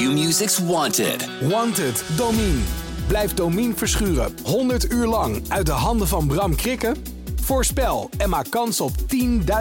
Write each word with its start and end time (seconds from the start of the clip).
Q-Music's 0.00 0.58
Wanted. 0.58 1.28
Wanted, 1.40 2.04
Domine. 2.16 2.58
Blijf 3.06 3.34
Domine 3.34 3.72
verschuren 3.76 4.34
100 4.44 4.92
uur 4.92 5.06
lang 5.06 5.42
uit 5.48 5.66
de 5.66 5.72
handen 5.72 6.08
van 6.08 6.26
Bram 6.26 6.54
Krikken? 6.54 6.96
Voorspel 7.42 8.10
en 8.18 8.28
maak 8.28 8.50
kans 8.50 8.80
op 8.80 8.90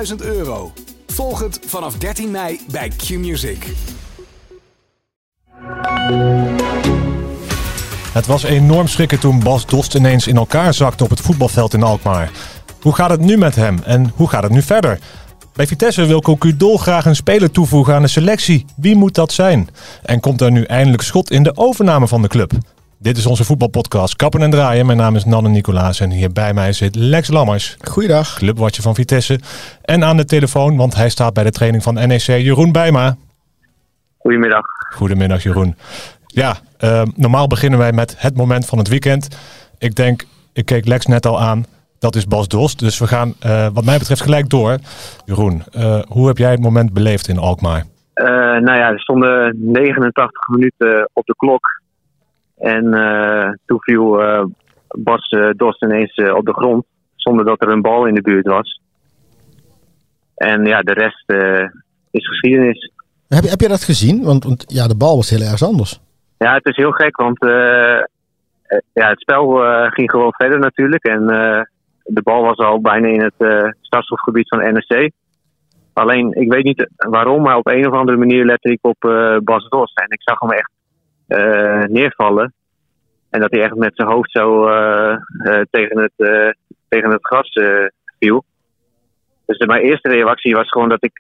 10.000 0.10 0.16
euro. 0.18 0.72
Volg 1.08 1.40
het 1.40 1.60
vanaf 1.66 1.98
13 1.98 2.32
mei 2.32 2.60
bij 2.72 2.90
Q-Music. 2.90 3.66
Het 8.14 8.26
was 8.26 8.44
enorm 8.44 8.88
schrikken 8.88 9.20
toen 9.20 9.40
Bas 9.40 9.66
Dost 9.66 9.96
ineens 9.96 10.28
in 10.28 10.38
elkaar 10.38 10.74
zakte 10.74 11.04
op 11.04 11.10
het 11.10 11.22
voetbalveld 11.22 11.74
in 11.74 11.84
Alkmaar. 11.84 12.32
Hoe 12.82 12.96
gaat 12.96 13.10
het 13.10 13.22
nu 13.22 13.38
met 13.38 13.56
hem 13.56 13.80
en 13.84 14.14
hoe 14.16 14.30
gaat 14.30 14.44
het 14.44 14.52
nu 14.52 14.62
verder? 14.62 15.00
Bij 15.60 15.68
Vitesse 15.68 16.06
wil 16.06 16.22
Cocu 16.22 16.56
graag 16.58 17.06
een 17.06 17.16
speler 17.16 17.52
toevoegen 17.52 17.94
aan 17.94 18.02
de 18.02 18.08
selectie. 18.08 18.66
Wie 18.76 18.96
moet 18.96 19.16
dat 19.16 19.32
zijn? 19.32 19.70
En 20.04 20.20
komt 20.20 20.42
er 20.42 20.52
nu 20.52 20.64
eindelijk 20.64 21.04
schot 21.04 21.32
in 21.32 21.44
de 21.44 21.58
overname 21.58 22.08
van 22.08 22.22
de 22.22 22.28
club? 22.28 22.52
Dit 22.98 23.18
is 23.18 23.26
onze 23.26 23.44
voetbalpodcast 23.44 24.16
Kappen 24.16 24.42
en 24.42 24.50
Draaien. 24.50 24.86
Mijn 24.86 24.98
naam 24.98 25.16
is 25.16 25.26
Nanne 25.26 25.50
Nicolaas 25.50 26.00
en 26.00 26.12
hier 26.12 26.32
bij 26.32 26.54
mij 26.54 26.74
zit 26.74 26.96
Lex 26.96 27.28
Lammers. 27.28 27.78
Goeiedag. 27.82 28.36
Clubwatcher 28.36 28.84
van 28.84 28.96
Vitesse. 28.96 29.40
En 29.82 30.04
aan 30.04 30.18
de 30.18 30.26
telefoon, 30.26 30.78
want 30.78 30.96
hij 30.96 31.10
staat 31.10 31.34
bij 31.34 31.44
de 31.44 31.52
training 31.52 31.84
van 31.84 31.94
NEC, 31.94 32.22
Jeroen 32.22 32.72
Bijma. 32.72 33.18
Goedemiddag. 34.18 34.66
Goedemiddag 34.94 35.44
Jeroen. 35.44 35.76
Ja, 36.26 36.58
uh, 36.80 37.02
normaal 37.16 37.48
beginnen 37.48 37.80
wij 37.80 37.92
met 37.92 38.16
het 38.18 38.38
moment 38.38 38.66
van 38.66 38.78
het 38.78 38.88
weekend. 38.88 39.28
Ik 39.78 39.96
denk, 39.96 40.26
ik 40.54 40.66
keek 40.66 40.86
Lex 40.86 41.06
net 41.06 41.26
al 41.26 41.42
aan, 41.42 41.66
dat 42.00 42.16
is 42.16 42.28
Bas 42.28 42.48
Dost. 42.48 42.80
Dus 42.80 43.00
we 43.00 43.08
gaan 43.08 43.34
uh, 43.46 43.68
wat 43.74 43.86
mij 43.86 43.98
betreft 43.98 44.22
gelijk 44.22 44.50
door. 44.50 44.78
Jeroen, 45.26 45.64
uh, 45.76 46.00
hoe 46.08 46.28
heb 46.28 46.38
jij 46.38 46.52
het 46.52 46.62
moment 46.62 46.94
beleefd 46.94 47.28
in 47.28 47.38
Alkmaar? 47.38 47.86
nou 48.62 48.78
ja, 48.78 48.90
er 48.92 49.00
stonden 49.00 49.56
89 49.60 50.48
minuten 50.48 51.10
op 51.14 51.26
de 51.26 51.36
klok. 51.36 51.82
En 52.58 52.84
toen 53.66 53.82
viel 53.82 54.22
Bas 54.88 55.36
Dost 55.56 55.84
ineens 55.84 56.16
op 56.16 56.46
de 56.46 56.54
grond, 56.54 56.86
zonder 57.16 57.46
dat 57.46 57.62
er 57.62 57.70
een 57.70 57.82
bal 57.82 58.06
in 58.06 58.14
de 58.14 58.22
buurt 58.22 58.48
was. 58.48 58.82
En 60.36 60.66
ja, 60.66 60.82
de 60.82 60.94
rest 60.94 61.24
is 62.12 62.28
geschiedenis. 62.28 62.92
Heb, 63.28 63.44
heb 63.44 63.60
je 63.60 63.68
dat 63.68 63.84
gezien? 63.84 64.24
Want, 64.24 64.44
want 64.44 64.66
ja, 64.68 64.88
de 64.88 64.98
bal 64.98 65.16
was 65.16 65.30
heel 65.30 65.52
erg 65.52 65.62
anders. 65.62 66.00
Ja, 66.38 66.54
het 66.54 66.66
is 66.66 66.76
heel 66.76 66.92
gek, 66.92 67.18
want 67.18 67.44
uh, 67.44 68.04
ja, 68.94 69.10
het 69.10 69.20
spel 69.20 69.66
uh, 69.66 69.92
ging 69.92 70.12
gewoon 70.12 70.34
verder 70.34 70.60
natuurlijk. 70.60 71.04
En 71.04 71.24
de 72.10 72.22
bal 72.22 72.44
was 72.44 72.58
al 72.58 72.82
bijna 72.82 73.08
in 73.08 73.22
het 73.22 73.34
uh, 73.38 73.70
stadsgebied 73.82 74.48
van 74.48 74.74
NEC. 74.74 75.12
Alleen, 75.94 76.34
ik 76.34 76.52
weet 76.52 76.64
niet 76.64 76.90
waarom, 76.96 77.42
maar 77.42 77.58
op 77.58 77.68
een 77.68 77.88
of 77.88 77.94
andere 77.94 78.18
manier 78.18 78.46
lette 78.46 78.72
ik 78.72 78.80
op 78.82 78.98
Bas 79.44 79.70
Dos. 79.70 79.94
En 79.94 80.10
ik 80.10 80.22
zag 80.22 80.40
hem 80.40 80.52
echt 80.52 80.72
neervallen. 81.90 82.54
En 83.30 83.40
dat 83.40 83.52
hij 83.52 83.62
echt 83.62 83.76
met 83.76 83.96
zijn 83.96 84.08
hoofd 84.08 84.32
zo 84.32 84.64
tegen, 85.72 86.00
het, 86.00 86.56
tegen 86.88 87.12
het 87.12 87.26
gras 87.26 87.60
viel. 88.20 88.44
Dus 89.46 89.58
mijn 89.58 89.82
eerste 89.82 90.10
reactie 90.10 90.56
was 90.56 90.70
gewoon 90.70 90.90
dat 90.90 91.04
ik... 91.04 91.18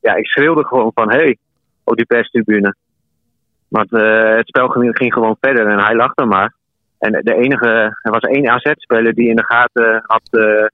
ja, 0.00 0.14
ik 0.14 0.26
schreeuwde 0.26 0.66
gewoon 0.66 0.90
van, 0.94 1.10
hé, 1.10 1.16
hey, 1.16 1.36
op 1.84 1.96
die 1.96 2.06
perstribune. 2.06 2.74
Want 3.68 3.90
het 3.90 4.48
spel 4.48 4.68
ging, 4.68 4.96
ging, 4.96 5.12
gewoon 5.12 5.36
verder 5.40 5.66
en 5.66 5.84
hij 5.84 6.10
er 6.14 6.28
maar. 6.28 6.54
En 6.98 7.12
de 7.12 7.34
enige, 7.34 7.68
er 8.02 8.10
was 8.10 8.20
één 8.20 8.48
AZ-speler 8.48 9.14
die 9.14 9.28
in 9.28 9.36
de 9.36 9.44
gaten 9.44 10.02
had 10.06 10.28
uh, 10.30 10.66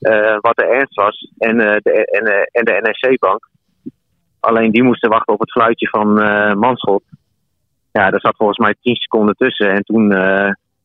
uh, 0.00 0.36
wat 0.40 0.56
de 0.56 0.64
ernst 0.64 0.94
was. 0.94 1.32
En, 1.38 1.56
de, 1.56 2.04
en, 2.04 2.48
en 2.52 2.64
de 2.64 2.92
NEC-bank. 3.00 3.48
Alleen 4.40 4.70
die 4.70 4.82
moesten 4.82 5.10
wachten 5.10 5.32
op 5.32 5.40
het 5.40 5.52
fluitje 5.52 5.88
van 5.88 6.12
Manschot. 6.58 7.02
Ja, 7.92 8.10
daar 8.10 8.20
zat 8.20 8.36
volgens 8.36 8.58
mij 8.58 8.74
10 8.80 8.96
seconden 8.96 9.34
tussen. 9.36 9.70
En 9.70 9.82
toen 9.82 10.10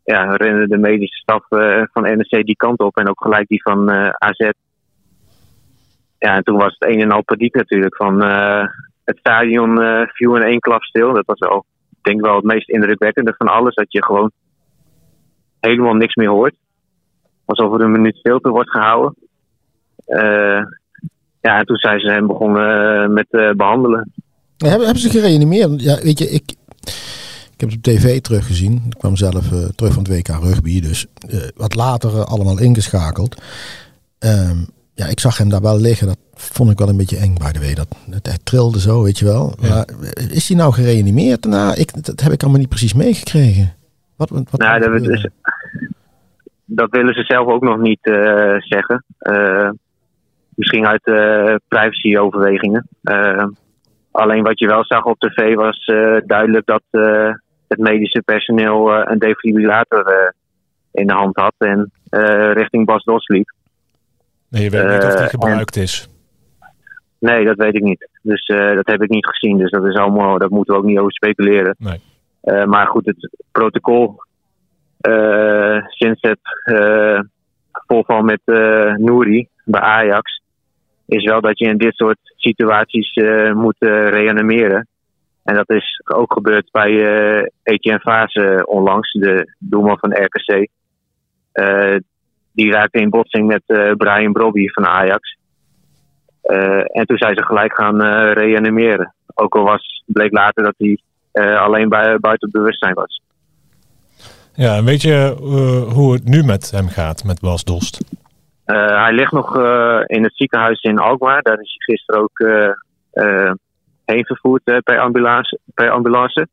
ja, 0.04 0.36
rende 0.36 0.68
de 0.68 0.78
medische 0.78 1.18
staf 1.18 1.46
van 1.92 2.04
NEC 2.04 2.46
die 2.46 2.56
kant 2.56 2.80
op. 2.80 2.98
En 2.98 3.10
ook 3.10 3.22
gelijk 3.22 3.48
die 3.48 3.62
van 3.62 3.90
AZ. 4.18 4.50
Ja, 6.20 6.36
en 6.36 6.44
toen 6.44 6.58
was 6.58 6.76
het 6.78 6.90
een 6.90 7.02
en 7.02 7.12
al 7.12 7.24
paniek 7.24 7.56
natuurlijk. 7.56 7.96
Van, 7.96 8.22
het 9.04 9.18
stadion 9.18 9.78
viel 10.08 10.36
in 10.36 10.42
één 10.42 10.60
klap 10.60 10.84
stil. 10.84 11.14
Dat 11.14 11.26
was 11.26 11.40
ik 11.98 12.14
denk 12.14 12.26
wel 12.26 12.36
het 12.36 12.44
meest 12.44 12.70
indrukwekkende 12.70 13.34
van 13.38 13.48
alles. 13.48 13.76
Dat 13.76 13.92
je 13.92 14.04
gewoon 14.04 14.32
helemaal 15.60 15.94
niks 15.94 16.16
meer 16.16 16.30
hoort. 16.30 16.56
Alsof 17.46 17.74
er 17.74 17.82
een 17.82 17.92
minuut 17.92 18.16
stilte 18.16 18.50
wordt 18.50 18.70
gehouden. 18.70 19.16
Uh, 20.08 20.62
ja, 21.42 21.60
en 21.60 21.66
toen 21.66 21.78
zijn 21.78 22.00
ze 22.00 22.08
hem 22.08 22.28
begonnen 22.28 23.02
uh, 23.04 23.10
met 23.10 23.58
behandelen. 23.58 24.12
Ja, 24.58 24.68
hebben, 24.68 24.86
hebben 24.86 25.04
ze 25.04 25.10
gereanimeerd? 25.10 25.82
Ja, 25.82 26.02
weet 26.02 26.20
je, 26.20 26.30
ik, 26.30 26.52
ik 27.54 27.60
heb 27.60 27.70
het 27.70 27.78
op 27.78 27.84
tv 27.84 28.22
teruggezien. 28.22 28.84
Ik 28.90 28.98
kwam 28.98 29.16
zelf 29.16 29.48
terug 29.76 29.94
van 29.94 30.04
het 30.04 30.08
WK 30.08 30.28
rugby. 30.28 30.82
Dus 30.82 31.06
wat 31.56 31.76
later 31.76 32.24
allemaal 32.24 32.60
ingeschakeld. 32.60 33.42
Um, 34.20 34.68
ja, 34.94 35.06
ik 35.06 35.20
zag 35.20 35.38
hem 35.38 35.50
daar 35.50 35.62
wel 35.62 35.80
liggen. 35.80 36.08
Dat 36.08 36.18
vond 36.34 36.72
ik 36.72 36.80
wel 36.80 36.90
een 36.90 36.98
beetje 36.98 37.18
eng, 37.18 37.36
by 37.38 37.52
the 37.52 37.60
way. 37.60 37.74
Dat, 37.74 37.88
het, 38.10 38.32
het 38.32 38.46
trilde 38.46 38.80
zo, 38.80 39.04
weet 39.04 39.20
je 39.20 39.26
wel. 39.26 39.56
Ja. 39.60 39.70
Maar 39.70 39.88
is 40.32 40.48
hij 40.48 40.58
nou 40.58 40.74
gereanimeerd 40.74 41.42
daarna? 41.42 41.76
Ik, 41.76 42.06
dat 42.06 42.20
heb 42.20 42.32
ik 42.32 42.42
allemaal 42.42 42.60
niet 42.60 42.70
precies 42.70 42.94
meegekregen. 42.94 43.74
Wat, 44.18 44.30
wat, 44.30 44.52
nou, 44.52 44.80
dat, 44.80 45.02
is, 45.02 45.28
dat, 46.66 46.90
willen 46.90 47.14
ze 47.14 47.24
zelf 47.24 47.48
ook 47.48 47.64
nog 47.64 47.78
niet 47.78 48.00
uh, 48.02 48.56
zeggen. 48.60 49.04
Uh, 49.20 49.70
misschien 50.56 50.88
uit 50.88 51.08
uh, 51.08 51.56
privacyoverwegingen. 51.68 52.88
alleen 54.12 54.44
wat 54.44 54.60
je 54.60 54.68
wel 54.68 54.86
zag 54.86 55.04
op 55.04 55.20
tv 55.20 55.56
was 55.56 55.86
duidelijk 56.26 56.66
dat 56.66 56.84
het 57.68 57.80
medische 57.80 58.22
personeel 58.26 58.94
een 58.94 59.20
defibrillator 59.20 60.34
in 60.92 61.08
de 61.08 61.14
hand 61.14 61.36
had 61.36 61.54
en 61.58 61.92
richting 62.54 62.86
Bas 62.86 63.04
Dos 63.04 63.28
liep. 63.28 63.52
Nee, 64.50 64.64
je 64.64 64.70
weet 64.70 64.90
niet 64.90 65.04
of 65.04 65.16
die 65.16 65.30
gebruikt 65.30 65.76
is. 65.76 66.10
Nee, 67.20 67.46
dat 67.46 67.58
weet 67.58 67.76
ik 67.76 67.84
niet. 67.84 68.10
Dus 68.22 68.48
uh, 68.48 68.76
dat 68.76 68.88
heb 68.88 69.02
ik 69.02 69.10
niet 69.10 69.26
gezien. 69.26 69.58
Dus 69.58 69.70
dat 69.70 69.86
is 69.86 69.96
allemaal, 69.96 70.38
dat 70.38 70.50
moeten 70.50 70.74
we 70.74 70.80
ook 70.80 70.86
niet 70.86 71.00
over 71.00 71.12
speculeren. 71.12 71.76
Nee. 71.78 72.00
Uh, 72.48 72.66
maar 72.66 72.88
goed, 72.88 73.06
het 73.06 73.30
protocol 73.52 74.24
uh, 75.02 75.86
sinds 75.88 76.22
het 76.22 76.40
voorval 77.88 78.22
met 78.22 78.42
Nouri 78.98 79.48
bij 79.64 79.82
Ajax 79.82 80.42
is 81.06 81.24
wel 81.24 81.42
dat 81.42 81.60
je 81.60 81.66
in 81.66 81.78
dit 81.78 81.96
soort 81.96 82.18
situaties 82.22 83.14
moet 83.54 83.76
reanimeren. 83.80 84.88
En 85.44 85.56
dat 85.56 85.70
is 85.70 86.02
ook 86.06 86.34
gebeurd 86.34 86.72
bij 86.72 86.92
Etienne 87.64 88.00
Fase 88.00 88.64
onlangs, 88.66 89.12
de 89.12 89.56
doelman 89.60 90.00
van 90.00 90.12
RKC. 90.12 90.68
die 92.52 92.72
raakte 92.72 93.00
in 93.00 93.10
botsing 93.10 93.48
met 93.48 93.96
Brian 93.98 94.32
Brobby 94.32 94.68
van 94.68 94.86
Ajax. 94.86 95.38
Uh, 96.48 96.98
en 96.98 97.06
toen 97.06 97.18
zijn 97.18 97.36
ze 97.36 97.44
gelijk 97.44 97.76
gaan 97.76 98.02
uh, 98.02 98.34
reanimeren. 98.34 99.14
Ook 99.34 99.56
al 99.56 99.64
was, 99.64 100.04
bleek 100.06 100.32
later 100.32 100.64
dat 100.64 100.74
hij 100.78 100.90
uh, 100.90 100.98
alleen 101.40 101.90
bij, 101.90 102.20
buiten 102.20 102.52
bewustzijn 102.52 102.94
was. 102.94 103.22
Ja, 104.54 104.76
en 104.76 104.86
weet 104.86 105.02
je 105.02 105.36
hoe 105.94 106.14
het 106.14 106.24
nu 106.28 106.44
met 106.44 106.72
hem 106.72 106.88
gaat, 106.88 107.24
met 107.24 107.40
Bas 107.40 107.64
Dost? 107.64 108.02
hij 108.66 109.14
ligt 109.14 109.32
nog 109.32 109.58
in 110.06 110.24
het 110.24 110.36
ziekenhuis 110.36 110.82
in 110.82 111.00
Alkmaar. 111.00 111.42
Daar 111.42 111.60
is 111.60 111.76
hij 111.78 111.96
gisteren 111.96 112.22
ook 112.22 112.38
heen 114.06 114.26
vervoerd 114.26 114.64
per 114.64 115.00
ambulance. 115.00 115.60
Per 115.74 115.90
ambulance. 115.90 116.48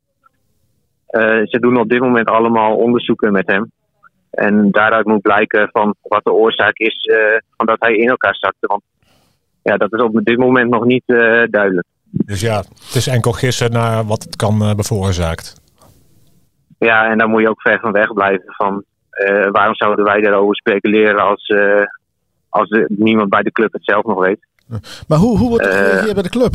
ze 1.43 1.57
doen 1.59 1.79
op 1.79 1.89
dit 1.89 1.99
moment 1.99 2.27
allemaal 2.27 2.75
onderzoeken 2.75 3.31
met 3.31 3.47
hem. 3.47 3.71
En 4.29 4.71
daaruit 4.71 5.05
moet 5.05 5.21
blijken 5.21 5.69
van 5.71 5.95
wat 6.01 6.23
de 6.23 6.33
oorzaak 6.33 6.77
is 6.77 7.09
van 7.57 7.65
dat 7.65 7.79
hij 7.79 7.95
in 7.95 8.09
elkaar 8.09 8.35
zakte. 8.35 8.67
Want 8.67 8.81
ja, 9.65 9.77
dat 9.77 9.93
is 9.93 10.01
op 10.01 10.19
dit 10.23 10.37
moment 10.37 10.69
nog 10.69 10.85
niet 10.85 11.03
uh, 11.05 11.43
duidelijk. 11.49 11.87
Dus 12.23 12.41
ja, 12.41 12.57
het 12.57 12.95
is 12.95 13.07
enkel 13.07 13.31
gissen 13.31 13.71
naar 13.71 14.05
wat 14.05 14.23
het 14.23 14.35
kan 14.35 14.61
uh, 14.61 14.73
beveroorzaakt. 14.73 15.61
Ja, 16.79 17.09
en 17.09 17.17
daar 17.17 17.29
moet 17.29 17.41
je 17.41 17.49
ook 17.49 17.61
ver 17.61 17.79
van 17.79 17.91
weg 17.91 18.13
blijven. 18.13 18.53
Van, 18.53 18.83
uh, 19.11 19.47
waarom 19.51 19.75
zouden 19.75 20.05
wij 20.05 20.21
daarover 20.21 20.55
speculeren 20.55 21.19
als, 21.19 21.53
als 22.49 22.69
de, 22.69 22.85
niemand 22.89 23.29
bij 23.29 23.41
de 23.41 23.51
club 23.51 23.73
het 23.73 23.83
zelf 23.83 24.03
nog 24.03 24.19
weet? 24.19 24.47
Maar 25.07 25.17
hoe, 25.17 25.37
hoe 25.37 25.49
wordt 25.49 25.65
het 25.65 25.73
gereageerd 25.73 26.13
bij 26.13 26.23
de 26.23 26.29
club? 26.29 26.53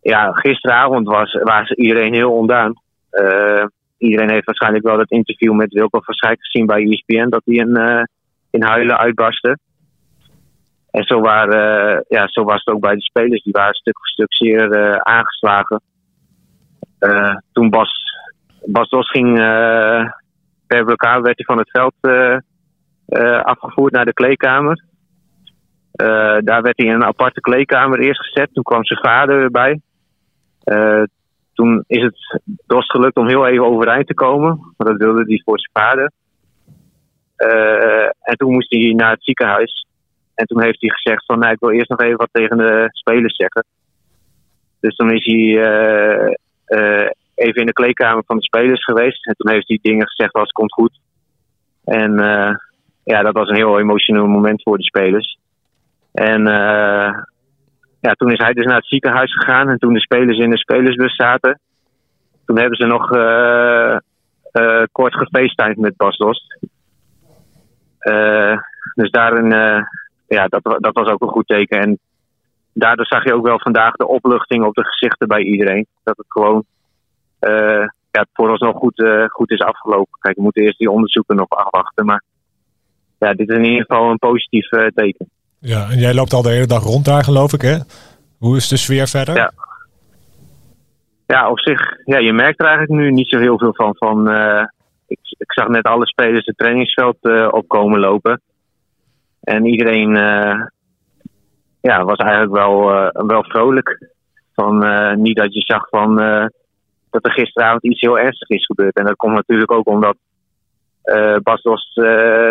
Ja, 0.00 0.32
gisteravond 0.32 1.06
was, 1.06 1.32
was 1.32 1.70
iedereen 1.70 2.14
heel 2.14 2.32
ondaan. 2.32 2.72
iedereen 3.98 4.30
heeft 4.30 4.44
waarschijnlijk 4.44 4.84
wel 4.84 4.96
dat 4.96 5.10
interview 5.10 5.54
met 5.54 5.72
Wilco 5.72 6.00
van 6.00 6.14
Schijk 6.14 6.38
gezien 6.40 6.66
bij 6.66 6.86
ESPN. 6.86 7.28
Dat 7.28 7.42
hij 7.44 7.54
in, 7.54 8.06
in 8.50 8.62
huilen 8.62 8.98
uitbarstte. 8.98 9.58
En 10.90 11.04
zo, 11.04 11.20
waren, 11.20 12.04
ja, 12.08 12.26
zo 12.28 12.44
was 12.44 12.62
het 12.64 12.74
ook 12.74 12.80
bij 12.80 12.94
de 12.94 13.00
spelers. 13.00 13.42
Die 13.42 13.52
waren 13.52 13.74
stuk 13.74 13.98
voor 13.98 14.06
stuk 14.06 14.34
zeer 14.34 14.72
uh, 14.72 14.96
aangeslagen. 14.96 15.80
Uh, 17.00 17.36
toen 17.52 17.70
Bas, 17.70 17.90
Bas 18.64 18.88
Dos 18.88 19.10
ging 19.10 19.36
per 20.66 20.84
blokkade 20.84 21.20
werd 21.20 21.36
hij 21.36 21.44
van 21.46 21.58
het 21.58 21.70
veld 21.70 21.94
afgevoerd 23.44 23.92
naar 23.92 24.04
de 24.04 24.12
kleedkamer. 24.12 24.84
daar 26.44 26.62
werd 26.62 26.76
hij 26.76 26.86
in 26.86 26.92
een 26.92 27.04
aparte 27.04 27.40
kleedkamer 27.40 27.98
eerst 27.98 28.20
gezet. 28.20 28.48
Toen 28.52 28.62
kwam 28.62 28.84
zijn 28.84 29.00
vader 29.00 29.42
erbij. 29.42 29.80
toen 31.54 31.84
is 31.86 32.02
het 32.02 32.40
Dost 32.66 32.90
gelukt 32.90 33.16
om 33.16 33.28
heel 33.28 33.46
even 33.46 33.66
overeind 33.66 34.06
te 34.06 34.14
komen. 34.14 34.74
Maar 34.76 34.86
dat 34.86 34.96
wilde 34.96 35.24
hij 35.26 35.42
voor 35.44 35.58
zijn 35.58 35.86
vader. 35.86 36.10
Eh, 37.40 38.04
en 38.20 38.36
toen 38.36 38.52
moest 38.52 38.70
hij 38.70 38.92
naar 38.92 39.10
het 39.10 39.24
ziekenhuis. 39.24 39.86
En 40.40 40.46
toen 40.46 40.62
heeft 40.62 40.80
hij 40.80 40.90
gezegd 40.90 41.24
van, 41.24 41.38
nou, 41.38 41.52
ik 41.52 41.60
wil 41.60 41.70
eerst 41.70 41.88
nog 41.90 42.00
even 42.00 42.16
wat 42.16 42.28
tegen 42.32 42.56
de 42.56 42.88
spelers 42.90 43.36
zeggen. 43.36 43.64
Dus 44.80 44.96
toen 44.96 45.12
is 45.12 45.24
hij 45.24 45.64
eh, 45.64 46.34
eh, 46.64 47.10
even 47.34 47.60
in 47.60 47.66
de 47.66 47.72
kleedkamer 47.72 48.22
van 48.26 48.36
de 48.36 48.42
spelers 48.42 48.84
geweest. 48.84 49.26
En 49.26 49.34
toen 49.36 49.52
heeft 49.52 49.68
hij 49.68 49.78
dingen 49.82 50.08
gezegd 50.08 50.32
als, 50.34 50.50
komt 50.50 50.72
goed. 50.72 51.00
En 51.84 52.12
ja, 53.04 53.22
dat 53.22 53.32
was 53.32 53.48
een 53.48 53.56
heel 53.56 53.78
emotioneel 53.78 54.26
moment 54.26 54.62
voor 54.62 54.76
de 54.76 54.84
spelers. 54.84 55.38
En 56.12 56.42
ja, 58.00 58.12
toen 58.12 58.32
is 58.32 58.38
hij 58.38 58.52
dus 58.52 58.64
naar 58.64 58.76
het 58.76 58.86
ziekenhuis 58.86 59.34
gegaan. 59.34 59.68
En 59.68 59.78
toen 59.78 59.92
de 59.92 60.00
spelers 60.00 60.38
in 60.38 60.50
de 60.50 60.58
spelersbus 60.58 61.14
zaten, 61.14 61.60
toen 62.46 62.58
hebben 62.58 62.76
ze 62.76 62.86
nog 62.86 63.08
kort 64.92 65.14
gefacetimed 65.14 65.76
met 65.76 65.96
Bas 65.96 66.16
Dost. 66.16 66.58
Dus 68.94 69.10
daarin, 69.10 69.52
ja, 70.36 70.46
dat, 70.46 70.62
dat 70.62 70.94
was 70.94 71.08
ook 71.08 71.22
een 71.22 71.28
goed 71.28 71.46
teken. 71.46 71.80
En 71.80 71.98
daardoor 72.72 73.06
zag 73.06 73.24
je 73.24 73.34
ook 73.34 73.46
wel 73.46 73.60
vandaag 73.60 73.94
de 73.94 74.06
opluchting 74.06 74.64
op 74.64 74.74
de 74.74 74.84
gezichten 74.84 75.28
bij 75.28 75.42
iedereen. 75.42 75.86
Dat 76.02 76.16
het 76.16 76.26
gewoon 76.28 76.64
ja, 78.10 78.26
vooralsnog 78.32 78.76
goed, 78.76 79.04
goed 79.28 79.50
is 79.50 79.60
afgelopen. 79.60 80.18
Kijk, 80.20 80.36
we 80.36 80.42
moeten 80.42 80.62
eerst 80.62 80.78
die 80.78 80.90
onderzoeken 80.90 81.36
nog 81.36 81.48
afwachten. 81.48 82.04
Maar 82.04 82.22
ja, 83.18 83.34
dit 83.34 83.48
is 83.48 83.56
in 83.56 83.64
ieder 83.64 83.84
geval 83.86 84.10
een 84.10 84.18
positief 84.18 84.68
teken. 84.94 85.30
Ja, 85.58 85.90
en 85.90 85.98
jij 85.98 86.14
loopt 86.14 86.32
al 86.32 86.42
de 86.42 86.50
hele 86.50 86.66
dag 86.66 86.82
rond 86.82 87.04
daar, 87.04 87.24
geloof 87.24 87.52
ik, 87.52 87.60
hè? 87.62 87.76
Hoe 88.38 88.56
is 88.56 88.68
de 88.68 88.76
sfeer 88.76 89.06
verder? 89.06 89.34
Ja, 89.34 89.52
ja 91.26 91.50
op 91.50 91.60
zich, 91.60 91.80
ja, 92.04 92.18
je 92.18 92.32
merkt 92.32 92.60
er 92.60 92.66
eigenlijk 92.66 93.00
nu 93.00 93.10
niet 93.10 93.28
zo 93.28 93.38
heel 93.38 93.58
veel 93.58 93.74
van. 93.74 93.96
van 93.96 94.30
uh, 94.30 94.64
ik, 95.06 95.18
ik, 95.38 95.52
zag 95.52 95.68
net 95.68 95.84
alle 95.84 96.06
spelers 96.06 96.46
het 96.46 96.56
trainingsveld 96.56 97.16
uh, 97.22 97.48
opkomen 97.50 98.00
lopen. 98.00 98.40
En 99.40 99.66
iedereen 99.66 100.14
uh, 100.14 100.62
ja, 101.80 102.04
was 102.04 102.16
eigenlijk 102.16 102.52
wel, 102.52 102.84
wel 103.26 103.44
vrolijk. 103.44 104.08
Van, 104.54 104.78
niet 105.22 105.36
dat 105.36 105.54
je 105.54 105.60
zag 105.60 105.88
van, 105.88 106.16
dat 107.10 107.24
er 107.24 107.32
gisteravond 107.32 107.84
iets 107.84 108.00
heel 108.00 108.18
ernstigs 108.18 108.60
is 108.60 108.66
gebeurd. 108.66 108.96
En 108.96 109.04
dat 109.04 109.16
komt 109.16 109.34
natuurlijk 109.34 109.72
ook 109.72 109.88
omdat 109.88 110.16
uh, 111.04 111.36
Bas 111.42 111.62
Dost 111.62 111.92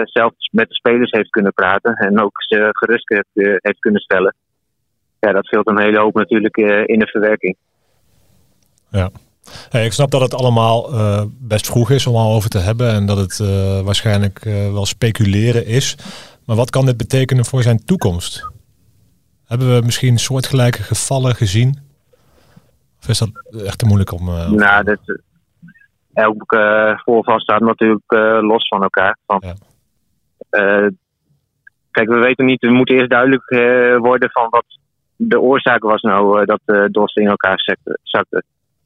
zelf 0.04 0.34
met 0.52 0.68
de 0.68 0.76
spelers 0.76 1.12
heeft 1.12 1.30
kunnen 1.30 1.54
praten 1.54 1.94
en 1.96 2.22
ook 2.22 2.44
ze 2.44 2.70
gerust 2.72 3.10
heeft, 3.10 3.60
heeft, 3.62 3.80
kunnen 3.80 4.02
stellen. 4.02 4.36
Ja, 5.20 5.32
dat 5.32 5.46
scheelt 5.46 5.68
een 5.68 5.82
hele 5.82 6.00
hoop 6.00 6.14
natuurlijk 6.14 6.58
in 6.86 7.00
de 7.00 7.08
verwerking. 7.08 7.56
Ja. 8.92 9.10
Hey, 9.70 9.86
ik 9.86 9.94
snap 9.94 10.12
dat 10.12 10.22
het 10.22 10.34
allemaal 10.34 10.90
best 11.40 11.68
vroeg 11.68 11.90
is 11.90 12.08
om 12.08 12.16
al 12.16 12.34
over 12.34 12.50
te 12.50 12.60
hebben 12.60 12.90
en 12.90 13.06
dat 13.06 13.18
het 13.18 13.38
waarschijnlijk 13.84 14.40
wel 14.44 14.86
speculeren 14.86 15.66
is. 15.66 15.96
Maar 16.50 16.58
wat 16.58 16.70
kan 16.70 16.86
dit 16.86 16.98
betekenen 16.98 17.46
voor 17.46 17.62
zijn 17.62 17.86
toekomst? 17.86 18.52
Hebben 19.46 19.76
we 19.76 19.86
misschien 19.86 20.18
soortgelijke 20.18 20.84
gevallen 20.84 21.36
gezien? 21.36 21.78
Of 23.00 23.08
is 23.08 23.18
dat 23.18 23.30
echt 23.66 23.80
te 23.80 23.86
moeilijk 23.86 24.12
om. 24.12 24.26
nou, 24.56 24.84
dat, 24.84 25.00
elk 26.14 26.52
uh, 26.52 27.00
voorval 27.00 27.40
staat 27.40 27.62
natuurlijk 27.62 28.12
uh, 28.12 28.40
los 28.42 28.68
van 28.68 28.84
elkaar. 28.84 29.18
Van, 29.26 29.44
ja. 29.46 29.54
uh, 30.52 30.88
kijk, 31.92 32.10
we 32.10 32.16
weten 32.16 32.46
niet, 32.46 32.62
we 32.62 32.72
moeten 32.72 32.96
eerst 32.96 33.10
duidelijk 33.10 33.50
worden 34.00 34.30
van 34.32 34.48
wat 34.50 34.66
de 35.16 35.40
oorzaak 35.40 35.84
was 35.84 36.02
nou 36.02 36.46
dat 36.46 36.62
de 36.66 36.88
DOS 36.92 37.14
in 37.14 37.28
elkaar 37.28 37.60
zakte. 37.60 38.00
zakte. 38.04 38.44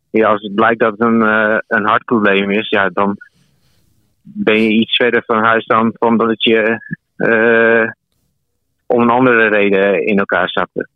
Ja, 0.10 0.30
als 0.30 0.42
het 0.42 0.56
blijkt 0.56 0.80
dat 0.80 0.92
het 0.92 1.01
een, 1.01 1.21
een 1.68 1.86
hartprobleem 1.86 2.50
is, 2.50 2.69
ja, 2.69 2.89
dan 2.89 3.18
ben 4.21 4.62
je 4.62 4.69
iets 4.69 4.95
verder 4.95 5.24
van 5.25 5.44
huis 5.44 5.65
dan 5.65 5.92
van 6.00 6.18
dat 6.18 6.30
het 6.30 6.44
je 6.44 6.80
om 8.86 9.01
een 9.01 9.10
andere 9.10 9.48
reden 9.48 10.06
in 10.06 10.18
elkaar 10.18 10.50
zakte. 10.50 10.88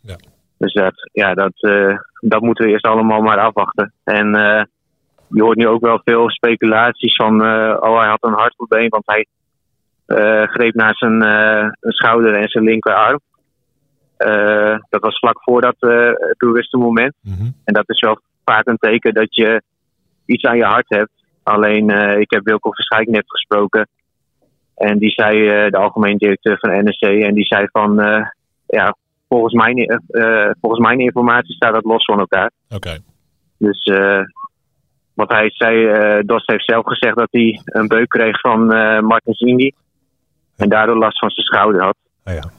Ja. 0.00 0.16
Dus 0.58 0.72
dat, 0.72 1.10
ja, 1.12 1.34
dat, 1.34 1.52
dat 2.20 2.40
moeten 2.40 2.64
we 2.64 2.70
eerst 2.70 2.86
allemaal 2.86 3.20
maar 3.20 3.38
afwachten. 3.38 3.92
En 4.04 4.34
je 5.28 5.42
hoort 5.42 5.56
nu 5.56 5.68
ook 5.68 5.80
wel 5.80 6.00
veel 6.04 6.30
speculaties 6.30 7.14
van, 7.14 7.42
uh, 7.42 7.76
oh 7.80 7.98
hij 7.98 8.08
had 8.08 8.24
een 8.24 8.32
hartprobleem, 8.32 8.88
want 8.88 9.06
hij 9.06 9.26
uh, 10.06 10.42
greep 10.42 10.74
naar 10.74 10.94
zijn 10.94 11.22
uh, 11.22 11.68
schouder 11.80 12.34
en 12.34 12.48
zijn 12.48 12.64
linkerarm. 12.64 13.20
dat 14.88 15.00
was 15.00 15.18
vlak 15.18 15.42
voor 15.42 15.60
dat 15.60 15.76
bewuste 16.38 16.76
moment. 16.76 17.14
Mm 17.20 17.34
-hmm. 17.34 17.54
En 17.64 17.74
dat 17.74 17.88
is 17.88 18.00
wel 18.00 18.20
vaak 18.44 18.66
een 18.66 18.78
teken 18.78 19.14
dat 19.14 19.34
je 19.34 19.62
iets 20.26 20.44
aan 20.44 20.56
je 20.56 20.64
hart 20.64 20.88
hebt. 20.88 21.10
Alleen, 21.42 21.90
ik 22.20 22.30
heb 22.30 22.44
Wilco 22.44 22.70
Verschijk 22.70 23.08
net 23.08 23.24
gesproken. 23.26 23.88
En 24.76 24.98
die 24.98 25.10
zei, 25.10 25.70
de 25.70 25.76
algemeen 25.76 26.16
directeur 26.16 26.58
van 26.58 26.84
NSC, 26.84 27.02
en 27.02 27.34
die 27.34 27.46
zei 27.46 27.66
van, 27.72 27.96
ja, 28.66 28.96
volgens 29.28 29.54
mijn, 29.54 30.02
volgens 30.60 30.86
mijn 30.86 31.00
informatie 31.00 31.54
staat 31.54 31.74
dat 31.74 31.84
los 31.84 32.04
van 32.04 32.18
elkaar. 32.18 32.50
Oké. 32.68 32.76
Okay. 32.76 32.98
Dus 33.58 33.90
want 35.16 35.30
hij 35.30 35.50
zei, 35.50 35.76
uh, 35.76 36.22
Dost 36.26 36.50
heeft 36.50 36.64
zelf 36.64 36.86
gezegd 36.86 37.16
dat 37.16 37.28
hij 37.30 37.60
een 37.64 37.88
beuk 37.88 38.08
kreeg 38.08 38.40
van 38.40 38.74
uh, 38.74 39.00
Martin 39.00 39.34
Zindi. 39.34 39.72
En 40.56 40.68
daardoor 40.68 40.96
last 40.96 41.18
van 41.18 41.30
zijn 41.30 41.46
schouder 41.46 41.82
had. 41.82 41.96
Ah, 42.24 42.34
ja. 42.34 42.50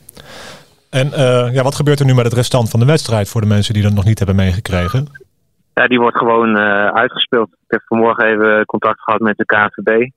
En 0.90 1.08
uh, 1.08 1.54
ja, 1.54 1.64
wat 1.64 1.75
gebeurt 1.75 2.00
er 2.00 2.06
nu 2.06 2.14
met 2.14 2.25
het 2.25 2.34
restant 2.34 2.69
van 2.69 2.80
de 2.80 2.86
wedstrijd 2.86 3.30
voor 3.30 3.42
de 3.42 3.48
mensen 3.48 3.74
die 3.74 3.84
dat 3.84 3.94
nog 3.94 4.06
niet 4.06 4.18
hebben 4.18 4.36
meegekregen? 4.36 5.08
Ja, 5.74 5.88
die 5.88 6.00
wordt 6.00 6.18
gewoon 6.18 6.58
uitgespeeld. 6.94 7.48
Ik 7.50 7.58
heb 7.68 7.81
vanmorgen 7.86 8.25
even 8.25 8.66
contact 8.66 9.02
gehad 9.02 9.19
met 9.19 9.38
de 9.38 9.46
KNVB. 9.46 10.10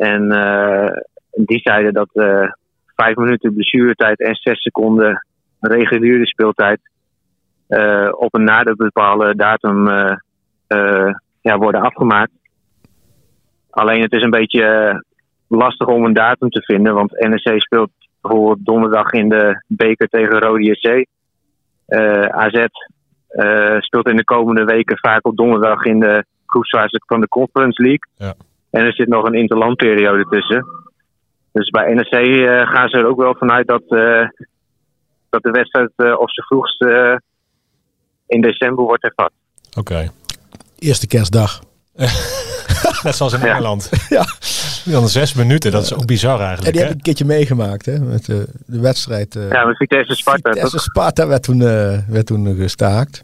En 0.00 0.28
die 1.30 1.60
zeiden 1.62 1.92
dat 1.92 2.10
vijf 2.96 3.16
minuten 3.16 3.54
blessuretijd 3.54 4.20
en 4.20 4.34
zes 4.34 4.62
seconden 4.62 5.26
reguliere 5.60 6.26
speeltijd 6.26 6.80
op 8.10 8.34
een 8.34 8.44
nader 8.44 8.76
bepaalde 8.76 9.36
datum 9.36 9.88
ja, 11.40 11.58
worden 11.58 11.80
afgemaakt. 11.80 12.32
Alleen 13.70 14.02
het 14.02 14.12
is 14.12 14.22
een 14.22 14.30
beetje 14.30 15.04
lastig 15.48 15.86
om 15.86 16.04
een 16.04 16.12
datum 16.12 16.50
te 16.50 16.62
vinden, 16.62 16.94
want 16.94 17.10
NEC 17.18 17.62
speelt 17.62 17.90
bijvoorbeeld 18.20 18.64
donderdag 18.64 19.12
in 19.12 19.28
de 19.28 19.62
beker 19.66 20.08
tegen 20.08 20.40
Rode 20.40 20.62
JC. 20.62 21.06
AZ 22.30 22.64
speelt 23.78 24.08
in 24.08 24.16
de 24.16 24.24
komende 24.24 24.64
weken 24.64 24.98
vaak 24.98 25.26
op 25.26 25.36
donderdag 25.36 25.84
in 25.84 26.00
de 26.00 26.24
groepsfase 26.46 27.02
van 27.06 27.20
de 27.20 27.28
Conference 27.28 27.82
League. 27.82 28.08
Ja. 28.16 28.34
En 28.70 28.84
er 28.84 28.92
zit 28.92 29.08
nog 29.08 29.24
een 29.24 29.34
interlandperiode 29.34 30.26
tussen. 30.30 30.66
Dus 31.52 31.70
bij 31.70 31.94
NEC 31.94 32.08
gaan 32.68 32.88
ze 32.88 32.96
er 32.96 33.06
ook 33.06 33.20
wel 33.20 33.34
vanuit 33.34 33.66
dat, 33.66 33.82
dat 35.30 35.42
de 35.42 35.50
wedstrijd 35.50 35.90
op 35.96 36.30
zijn 36.30 36.46
vroegst 36.46 36.84
in 38.26 38.40
december 38.40 38.84
wordt 38.84 39.02
hervat. 39.02 39.32
Oké 39.78 40.10
eerste 40.80 41.06
kerstdag. 41.06 41.60
Net 43.02 43.16
zoals 43.16 43.32
in 43.32 43.40
Engeland. 43.40 43.90
ja. 44.08 44.24
Dan 44.84 45.08
zes 45.08 45.34
minuten, 45.34 45.72
dat 45.72 45.82
is 45.82 45.94
ook 45.94 46.06
bizar 46.06 46.40
eigenlijk. 46.40 46.66
En 46.66 46.72
die 46.72 46.80
heb 46.80 46.90
ik 46.90 46.96
een 46.96 47.02
keertje 47.02 47.24
meegemaakt, 47.24 47.86
hè, 47.86 47.98
met 47.98 48.24
de, 48.24 48.46
de 48.66 48.80
wedstrijd. 48.80 49.34
Uh, 49.34 49.50
ja, 49.50 49.64
met 49.64 49.76
Vitesse 49.76 50.14
Sparta. 50.14 50.52
Vitesse 50.52 50.78
Sparta 50.78 51.26
werd 51.26 51.42
toen, 51.42 51.60
uh, 51.60 51.98
werd 52.08 52.26
toen 52.26 52.56
gestaakt. 52.56 53.22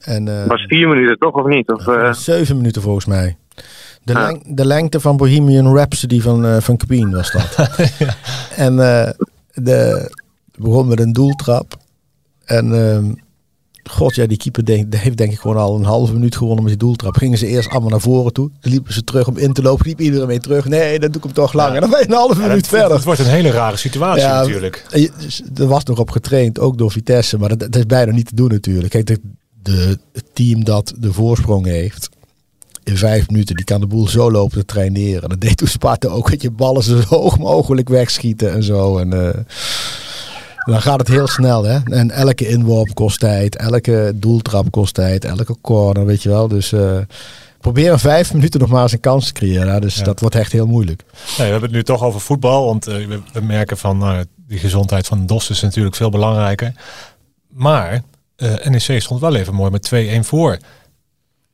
En, 0.00 0.26
uh, 0.26 0.46
was 0.46 0.64
vier 0.68 0.88
minuten 0.88 1.18
toch, 1.18 1.34
of 1.34 1.46
niet? 1.46 1.72
Of, 1.72 2.16
zeven 2.16 2.56
minuten 2.56 2.82
volgens 2.82 3.06
mij. 3.06 3.36
De, 4.04 4.12
ja. 4.12 4.26
leng 4.26 4.56
de 4.56 4.64
lengte 4.64 5.00
van 5.00 5.16
Bohemian 5.16 5.74
Rhapsody 5.74 6.20
van, 6.20 6.62
van 6.62 6.76
Queen 6.76 7.10
was 7.10 7.32
dat. 7.32 7.68
ja. 7.98 8.16
En 8.56 8.76
de, 9.52 10.10
begon 10.56 10.88
met 10.88 11.00
een 11.00 11.12
doeltrap. 11.12 11.76
En 12.44 12.88
ehm, 12.88 13.12
God, 13.90 14.14
ja, 14.14 14.26
die 14.26 14.36
keeper 14.36 14.64
denk, 14.64 14.94
heeft 14.94 15.16
denk 15.16 15.32
ik 15.32 15.38
gewoon 15.38 15.56
al 15.56 15.76
een 15.76 15.84
halve 15.84 16.12
minuut 16.12 16.36
gewonnen 16.36 16.64
met 16.64 16.72
die 16.72 16.82
doeltrap. 16.82 17.16
Gingen 17.16 17.38
ze 17.38 17.46
eerst 17.46 17.68
allemaal 17.68 17.90
naar 17.90 18.00
voren 18.00 18.32
toe. 18.32 18.50
Dan 18.60 18.72
liepen 18.72 18.92
ze 18.92 19.04
terug 19.04 19.28
om 19.28 19.36
in 19.36 19.52
te 19.52 19.62
lopen. 19.62 19.86
Liep 19.86 20.00
iedereen 20.00 20.26
mee 20.26 20.40
terug. 20.40 20.68
Nee, 20.68 20.98
dan 20.98 21.10
doe 21.10 21.16
ik 21.16 21.24
hem 21.24 21.32
toch 21.32 21.52
lang. 21.52 21.74
En 21.74 21.80
dan 21.80 21.90
ben 21.90 21.98
je 21.98 22.06
een 22.06 22.12
halve 22.12 22.40
minuut 22.40 22.66
verder. 22.66 22.94
Het 22.94 23.04
wordt 23.04 23.20
een 23.20 23.26
hele 23.26 23.50
rare 23.50 23.76
situatie 23.76 24.26
natuurlijk. 24.26 24.86
Dus 25.18 25.42
er 25.54 25.66
was 25.66 25.84
nog 25.84 25.98
op 25.98 26.10
getraind, 26.10 26.58
ook 26.58 26.78
door 26.78 26.90
Vitesse. 26.90 27.38
Maar 27.38 27.48
dat, 27.48 27.58
dat 27.58 27.76
is 27.76 27.86
bijna 27.86 28.12
niet 28.12 28.26
te 28.26 28.34
doen 28.34 28.48
natuurlijk. 28.48 28.90
Kijk, 28.90 29.06
de, 29.06 29.20
de, 29.62 29.98
het 30.12 30.24
team 30.32 30.64
dat 30.64 30.94
de 30.98 31.12
voorsprong 31.12 31.66
heeft, 31.66 32.08
in 32.84 32.96
vijf 32.96 33.28
minuten, 33.30 33.56
die 33.56 33.64
kan 33.64 33.80
de 33.80 33.86
boel 33.86 34.08
zo 34.08 34.30
lopen 34.30 34.58
te 34.58 34.64
traineren. 34.64 35.28
Dat 35.28 35.40
deed 35.40 35.56
toen 35.56 35.68
Sparta 35.68 36.08
ook, 36.08 36.30
dat 36.30 36.42
je 36.42 36.50
ballen 36.50 36.82
zo 36.82 37.00
hoog 37.08 37.38
mogelijk 37.38 37.88
wegschieten 37.88 38.52
en 38.52 38.62
zo. 38.62 38.98
En... 38.98 39.14
Uh, 39.14 39.28
dan 40.64 40.82
gaat 40.82 40.98
het 40.98 41.08
heel 41.08 41.26
snel, 41.26 41.64
hè? 41.64 41.78
En 41.84 42.10
elke 42.10 42.48
inworp 42.48 42.94
kost 42.94 43.20
tijd, 43.20 43.56
elke 43.56 44.12
doeltrap 44.14 44.70
kost 44.70 44.94
tijd, 44.94 45.24
elke 45.24 45.56
corner, 45.60 46.06
weet 46.06 46.22
je 46.22 46.28
wel. 46.28 46.48
Dus 46.48 46.72
uh, 46.72 46.98
probeer 47.60 47.92
in 47.92 47.98
vijf 47.98 48.32
minuten 48.32 48.60
nog 48.60 48.68
maar 48.68 48.82
eens 48.82 48.92
een 48.92 49.00
kans 49.00 49.26
te 49.26 49.32
creëren. 49.32 49.80
Dus 49.80 49.94
dat 49.94 50.20
wordt 50.20 50.34
echt 50.34 50.52
heel 50.52 50.66
moeilijk. 50.66 51.04
We 51.36 51.42
hebben 51.42 51.62
het 51.62 51.70
nu 51.70 51.82
toch 51.82 52.02
over 52.02 52.20
voetbal, 52.20 52.64
want 52.64 52.88
uh, 52.88 53.06
we, 53.06 53.20
we, 53.32 53.40
merken 53.40 53.76
van 53.76 54.02
uh, 54.02 54.18
die 54.48 54.58
gezondheid 54.58 55.06
van 55.06 55.20
de 55.20 55.24
DOS 55.24 55.50
is 55.50 55.60
natuurlijk 55.60 55.96
veel 55.96 56.10
belangrijker. 56.10 56.72
Maar 57.48 58.02
NEC 58.64 59.02
stond 59.02 59.20
wel 59.20 59.34
even 59.34 59.54
mooi 59.54 59.70
met 59.70 59.90
2-1 60.24 60.26
voor 60.26 60.58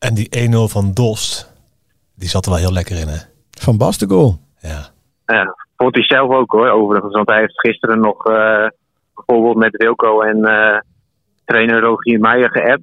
En 0.01 0.15
die 0.15 0.51
1-0 0.51 0.73
van 0.73 0.93
Dost, 0.93 1.53
die 2.15 2.29
zat 2.29 2.45
er 2.45 2.51
wel 2.51 2.61
heel 2.61 2.73
lekker 2.73 2.97
in, 2.97 3.09
hè? 3.09 3.19
Van 3.51 3.77
Bas 3.79 3.99
de 3.99 4.09
goal. 4.09 4.39
Ja. 4.59 4.89
Ja, 5.27 5.57
vond 5.77 5.95
hij 5.95 6.05
zelf 6.05 6.31
ook 6.31 6.53
hoor, 6.53 6.69
overigens. 6.71 7.15
Want 7.15 7.29
hij 7.29 7.41
heeft 7.41 7.61
gisteren 7.61 8.01
nog 8.01 8.27
eh, 8.27 8.67
bijvoorbeeld 9.15 9.57
met 9.57 9.77
Wilco 9.77 10.21
en 10.21 10.45
eh, 10.45 10.79
trainer 11.45 11.81
Rogier 11.81 12.21
Meijer 12.21 12.51
geappt. 12.51 12.83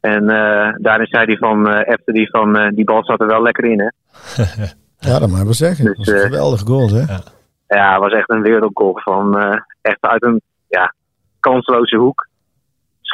En 0.00 0.28
eh, 0.28 0.74
daarin 0.76 1.06
zei 1.06 1.24
hij 1.24 1.36
van, 1.36 1.68
eh 1.68 1.92
appte 1.92 2.12
hij 2.12 2.26
van, 2.26 2.56
eh, 2.56 2.68
die 2.74 2.84
bal 2.84 3.04
zat 3.04 3.20
er 3.20 3.26
wel 3.26 3.42
lekker 3.42 3.64
in 3.64 3.80
hè. 3.80 3.90
Ja, 4.98 5.18
dat 5.18 5.28
mag 5.28 5.38
ik 5.38 5.44
wel 5.44 5.54
zeggen. 5.54 5.84
Dus, 5.84 5.96
dat 5.96 6.06
was 6.06 6.14
een 6.14 6.30
geweldige 6.30 6.66
goal, 6.66 6.88
hè? 6.88 7.00
Ja. 7.00 7.20
Ja, 7.68 7.92
het 7.92 8.00
was 8.00 8.12
echt 8.12 8.30
een 8.30 8.42
wereldgoal 8.42 9.00
van, 9.04 9.38
eh, 9.38 9.60
echt 9.82 9.98
uit 10.00 10.22
een 10.22 10.40
ja, 10.68 10.94
kansloze 11.40 11.96
hoek. 11.96 12.25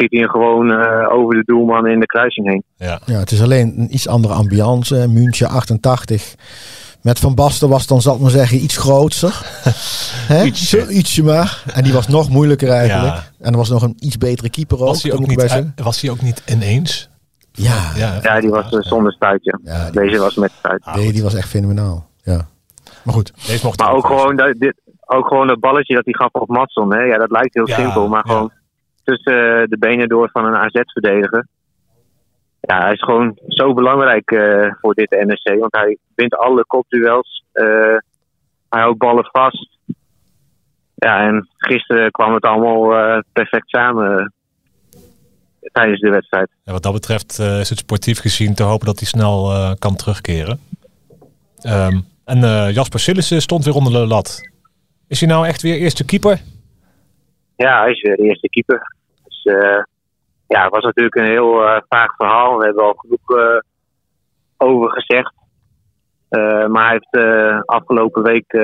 Schiet 0.03 0.13
hij 0.13 0.21
hem 0.21 0.31
gewoon 0.31 0.73
eh, 0.73 1.13
over 1.13 1.35
de 1.35 1.43
doelman 1.45 1.87
in 1.87 2.01
de 2.01 2.07
kruising 2.07 2.49
heen. 2.49 2.63
Ja. 2.77 3.01
Ja, 3.07 3.19
het 3.19 3.31
is 3.31 3.43
alleen 3.43 3.75
een 3.79 3.95
iets 3.95 4.09
andere 4.09 4.35
ambiance. 4.35 5.09
München 5.09 5.49
88. 5.49 6.35
Met 7.03 7.19
Van 7.19 7.35
Basten 7.35 7.69
was 7.69 7.87
dan, 7.87 8.01
zal 8.01 8.15
ik 8.15 8.21
maar 8.21 8.31
zeggen, 8.31 8.63
iets 8.63 8.77
groter. 8.77 9.41
Hè? 10.33 10.45
Ietsje. 10.45 10.89
Ietsje 10.89 11.23
maar. 11.23 11.63
En 11.75 11.83
die 11.83 11.93
was 11.93 12.09
nog 12.09 12.29
moeilijker 12.29 12.69
eigenlijk. 12.71 13.15
Ja. 13.15 13.25
En 13.41 13.53
er 13.53 13.59
was 13.59 13.69
nog 13.69 13.83
een 13.83 13.97
iets 13.99 14.19
betere 14.19 14.51
keeper 14.51 14.81
ook. 14.81 14.87
Was 14.87 15.03
hij 15.03 15.13
ook 15.13 15.27
niet, 15.27 15.37
bij 15.37 15.73
was 15.83 16.01
hij 16.01 16.11
ook 16.11 16.21
niet 16.21 16.43
ineens? 16.47 17.11
Ja, 17.53 17.91
Ja, 17.97 18.19
Ja, 18.23 18.41
die 18.41 18.51
was 18.51 18.73
eh, 18.73 18.81
zonder 18.81 19.13
stuitje. 19.13 19.59
Ja, 19.65 19.91
die 19.91 20.01
Deze 20.01 20.19
was 20.19 20.35
met 20.35 20.53
stuit. 20.59 20.85
Ah, 20.85 20.95
nee, 20.95 21.13
die 21.13 21.23
was 21.23 21.35
echt 21.35 21.49
fenomenaal. 21.49 22.09
Ja. 22.23 22.47
Maar 23.05 23.15
goed. 23.15 23.33
Deze 23.47 23.65
mocht 23.67 23.79
Maar 23.79 23.93
ook 23.93 24.07
gewoon, 24.07 24.37
dat, 24.37 24.55
dit, 24.59 24.75
ook 25.07 25.27
gewoon 25.27 25.47
dat 25.47 25.61
balletje 25.61 25.95
dat 25.95 26.05
hij 26.05 26.15
gaf 26.15 26.33
op 26.33 26.49
Matson. 26.49 26.95
Hè? 26.95 27.03
Ja, 27.03 27.19
dat 27.19 27.31
lijkt 27.31 27.55
heel 27.55 27.69
Ja, 27.69 27.77
simpel, 27.77 28.09
maar 28.09 28.23
ja. 28.27 28.33
gewoon 28.33 28.53
tussen 29.05 29.61
eh, 29.61 29.69
de 29.69 29.79
benen 29.79 30.09
door 30.09 30.31
van 30.33 30.45
een 30.45 30.57
AZ-verdediger. 30.57 31.47
Ja, 32.61 32.79
hij 32.79 32.93
is 32.93 33.03
gewoon 33.03 33.39
zo 33.49 33.75
belangrijk 33.75 34.31
eh, 34.31 34.75
voor 34.81 34.95
dit 34.95 35.11
NSC. 35.11 35.59
Want 35.59 35.73
hij 35.73 35.99
wint 36.15 36.37
alle 36.37 36.65
kopduels. 36.67 37.45
Eh, 37.53 37.65
hij 38.69 38.81
houdt 38.81 38.99
ballen 38.99 39.29
vast. 39.33 39.79
Ja, 40.95 41.27
en 41.27 41.49
gisteren 41.57 42.11
kwam 42.11 42.35
het 42.35 42.45
allemaal 42.45 43.23
perfect 43.33 43.69
samen 43.69 44.33
tijdens 45.61 46.01
de 46.01 46.11
wedstrijd. 46.11 46.51
Wat 46.65 46.83
dat 46.83 46.93
betreft 46.93 47.39
is 47.39 47.69
het 47.69 47.79
sportief 47.79 48.21
gezien 48.21 48.55
te 48.55 48.63
hopen 48.63 48.87
dat 48.87 48.99
hij 48.99 49.09
snel 49.09 49.53
kan 49.79 49.97
terugkeren. 49.97 50.61
Ehm, 51.61 52.01
en 52.25 52.73
Jasper 52.73 53.01
Sillissen 53.01 53.43
stond 53.43 53.65
weer 53.65 53.75
onder 53.75 53.93
de 53.93 54.07
lat. 54.07 54.51
Is 55.09 55.21
hij 55.21 55.29
nou 55.29 55.47
echt 55.47 55.63
weer 55.63 55.77
eerste 55.77 56.05
keeper? 56.05 56.41
Ja, 57.57 57.81
hij 57.81 57.91
is 57.91 58.03
weer 58.03 58.17
de 58.17 58.23
eerste 58.23 58.49
keeper. 58.49 58.97
Dus 59.25 59.43
eh, 59.43 59.83
ja, 60.47 60.63
het 60.63 60.71
was 60.71 60.85
natuurlijk 60.85 61.15
een 61.15 61.31
heel 61.31 61.63
eh, 61.63 61.81
vaag 61.89 62.17
verhaal. 62.17 62.59
We 62.59 62.65
hebben 62.65 62.85
al 62.85 62.95
genoeg 62.97 63.39
eh, 63.39 63.61
over 64.57 64.91
gezegd. 64.91 65.33
Maar 66.69 66.87
hij 66.87 67.01
heeft 67.01 67.27
afgelopen 67.67 68.23
week 68.23 68.57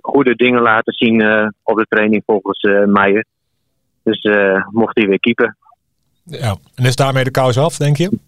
goede 0.00 0.34
dingen 0.34 0.62
laten 0.62 0.92
zien 0.92 1.22
op 1.62 1.76
de 1.76 1.86
training 1.88 2.22
volgens 2.26 2.60
eh 2.60 2.84
Meijer. 2.84 3.24
Dus 4.02 4.28
mocht 4.70 4.96
hij 4.96 5.06
weer 5.06 5.20
keeper. 5.20 5.56
Ja. 6.24 6.56
En 6.74 6.84
is 6.84 6.96
daarmee 6.96 7.24
de 7.24 7.30
kous 7.30 7.58
af, 7.58 7.76
denk 7.76 7.96
je? 7.96 8.18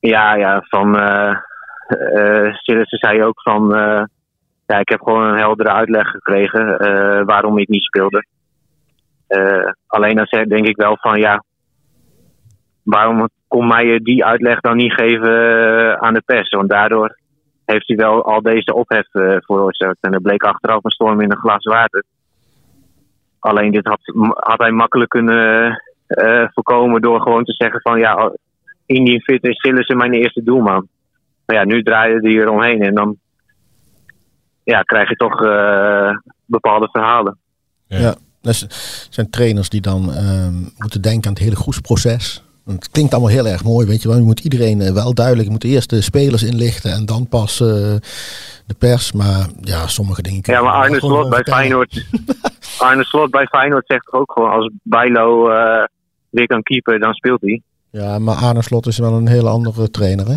Ja, 0.00 0.34
ja, 0.34 0.64
van 0.68 0.94
Sillissen 2.52 2.98
zei 2.98 3.22
ook 3.24 3.42
van... 3.42 3.72
ja, 4.68 4.78
ik 4.78 4.88
heb 4.88 5.02
gewoon 5.02 5.24
een 5.24 5.38
heldere 5.38 5.72
uitleg 5.72 6.10
gekregen 6.10 6.78
eh, 6.78 7.24
waarom 7.24 7.58
ik 7.58 7.68
niet 7.68 7.82
speelde. 7.82 8.26
Eh, 9.26 9.72
alleen 9.86 10.16
dan 10.16 10.26
zeg, 10.26 10.46
denk 10.46 10.66
ik 10.66 10.76
wel 10.76 10.96
van 11.00 11.18
ja... 11.18 11.44
Waarom 12.82 13.28
kon 13.48 13.66
Meijer 13.66 14.02
die 14.02 14.24
uitleg 14.24 14.60
dan 14.60 14.76
niet 14.76 14.92
geven 14.92 15.30
eh, 15.30 15.92
aan 15.92 16.14
de 16.14 16.22
pers? 16.24 16.48
Want 16.48 16.68
daardoor 16.68 17.18
heeft 17.64 17.88
hij 17.88 17.96
wel 17.96 18.24
al 18.24 18.42
deze 18.42 18.74
ophef 18.74 19.14
eh, 19.14 19.36
veroorzaakt. 19.38 19.98
En 20.00 20.12
er 20.12 20.20
bleek 20.20 20.42
achteraf 20.42 20.84
een 20.84 20.90
storm 20.90 21.20
in 21.20 21.30
een 21.30 21.36
glas 21.36 21.64
water. 21.64 22.04
Alleen 23.38 23.70
dit 23.70 23.86
had, 23.86 24.00
had 24.34 24.58
hij 24.58 24.70
makkelijk 24.70 25.10
kunnen 25.10 25.82
voorkomen 26.54 27.00
door 27.00 27.20
gewoon 27.20 27.44
te 27.44 27.52
zeggen 27.52 27.80
van 27.80 27.98
ja, 27.98 28.32
indien 28.86 29.20
fit 29.20 29.44
is 29.44 29.60
Sillissen 29.60 29.96
mijn 29.96 30.12
eerste 30.12 30.42
doelman. 30.42 30.88
Maar 31.46 31.56
ja, 31.56 31.64
nu 31.64 31.82
draaien 31.82 32.22
die 32.22 32.40
er 32.40 32.48
omheen 32.48 32.82
en 32.82 32.94
dan 32.94 33.16
ja, 34.72 34.82
krijg 34.82 35.08
je 35.08 35.16
toch 35.16 35.42
eh, 35.42 36.10
bepaalde 36.44 36.88
verhalen. 36.92 37.38
Ja. 37.86 37.98
Ja. 37.98 38.14
Dus 38.40 38.66
zijn 39.10 39.30
trainers 39.30 39.68
die 39.68 39.80
dan 39.80 40.12
ehm, 40.12 40.54
moeten 40.76 41.02
denken 41.02 41.26
aan 41.26 41.32
het 41.32 41.42
hele 41.42 41.56
groepsproces. 41.56 42.42
Het 42.64 42.90
klinkt 42.90 43.12
allemaal 43.12 43.30
heel 43.30 43.46
erg 43.46 43.64
mooi, 43.64 43.86
weet 43.86 44.02
je 44.02 44.08
wel. 44.08 44.16
Je 44.16 44.22
moet 44.22 44.40
iedereen 44.40 44.80
eh, 44.80 44.92
wel 44.92 45.14
duidelijk, 45.14 45.46
je 45.46 45.52
moet 45.52 45.64
eerst 45.64 45.90
de 45.90 46.00
spelers 46.00 46.42
inlichten 46.42 46.92
en 46.92 47.06
dan 47.06 47.28
pas 47.28 47.60
eh, 47.60 47.66
de 48.66 48.74
pers. 48.78 49.12
Maar 49.12 49.46
ja, 49.60 49.86
sommige 49.86 50.22
dingen... 50.22 50.40
Ja, 50.42 50.62
maar 50.62 50.72
Arne 50.72 50.98
Slot 50.98 51.28
bij 51.28 51.42
vertellen. 51.42 51.58
Feyenoord, 51.58 52.06
Arne 52.78 53.04
Slot 53.04 53.30
bij 53.30 53.46
Feyenoord 53.46 53.86
zegt 53.86 54.12
ook 54.12 54.32
gewoon 54.32 54.50
als 54.50 54.70
Bijlo 54.82 55.50
eh, 55.50 55.84
weer 56.30 56.46
kan 56.46 56.62
keeper, 56.62 56.98
dan 56.98 57.14
speelt 57.14 57.40
hij. 57.40 57.62
Ja, 57.90 58.18
maar 58.18 58.34
Arne 58.34 58.62
Slot 58.62 58.86
is 58.86 58.98
wel 58.98 59.12
een 59.12 59.28
hele 59.28 59.48
andere 59.48 59.90
trainer, 59.90 60.26
hè? 60.26 60.36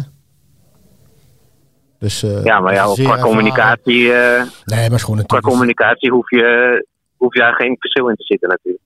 Dus, 2.02 2.24
eh, 2.24 2.44
Ja, 2.44 2.60
maar 2.60 2.74
ja, 2.74 2.94
qua 2.94 3.18
communicatie, 3.20 4.14
eh, 4.14 4.44
Nee, 4.66 4.90
maar 4.90 5.00
gewoon 5.00 5.26
qua 5.26 5.40
communicatie 5.40 6.12
hoef 6.12 6.30
je, 6.30 6.86
hoef 7.18 7.34
je 7.34 7.40
daar 7.40 7.56
geen 7.56 7.76
verschil 7.80 8.10
in 8.10 8.16
te 8.16 8.24
zitten 8.24 8.50
natuurlijk. 8.50 8.84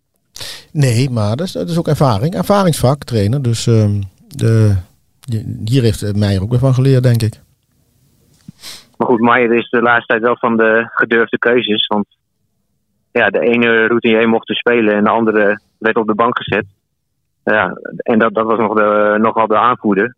Nee, 0.72 1.10
maar 1.10 1.36
dat 1.36 1.46
is, 1.46 1.52
dat 1.52 1.70
is 1.70 1.78
ook 1.78 1.88
ervaring. 1.88 2.36
Ervaringsvak, 2.36 3.04
trainer. 3.04 3.42
Dus 3.42 3.68
ehm, 3.68 4.02
de, 4.28 4.76
hier 5.66 5.82
heeft 5.82 6.02
eh, 6.02 6.14
Meijer 6.14 6.42
ook 6.42 6.50
weer 6.50 6.60
van 6.60 6.74
geleerd, 6.74 7.04
denk 7.04 7.22
ik. 7.22 7.42
Maar 8.98 9.08
goed, 9.08 9.20
Maier 9.20 9.54
is 9.54 9.70
de 9.70 9.82
laatste 9.82 10.06
tijd 10.06 10.22
wel 10.22 10.38
van 10.38 10.58
de 10.58 10.90
gedurfde 10.92 11.38
keuzes. 11.38 11.88
Want 11.88 12.06
ja, 13.12 13.28
de 13.28 13.40
ene 13.40 13.88
routinier 13.88 14.30
mocht 14.30 14.50
er 14.50 14.56
spelen 14.56 14.94
en 14.94 15.04
de 15.04 15.10
andere 15.10 15.60
werd 15.78 15.96
op 15.96 16.08
de 16.08 16.16
bank 16.16 16.38
gezet. 16.38 16.66
Ja, 17.44 17.78
en 17.96 18.20
dat, 18.20 18.34
dat 18.34 18.46
was 18.46 18.60
nog 18.60 18.74
de, 18.74 19.18
nogal 19.20 19.48
de 19.48 19.58
aanvoerder. 19.58 20.16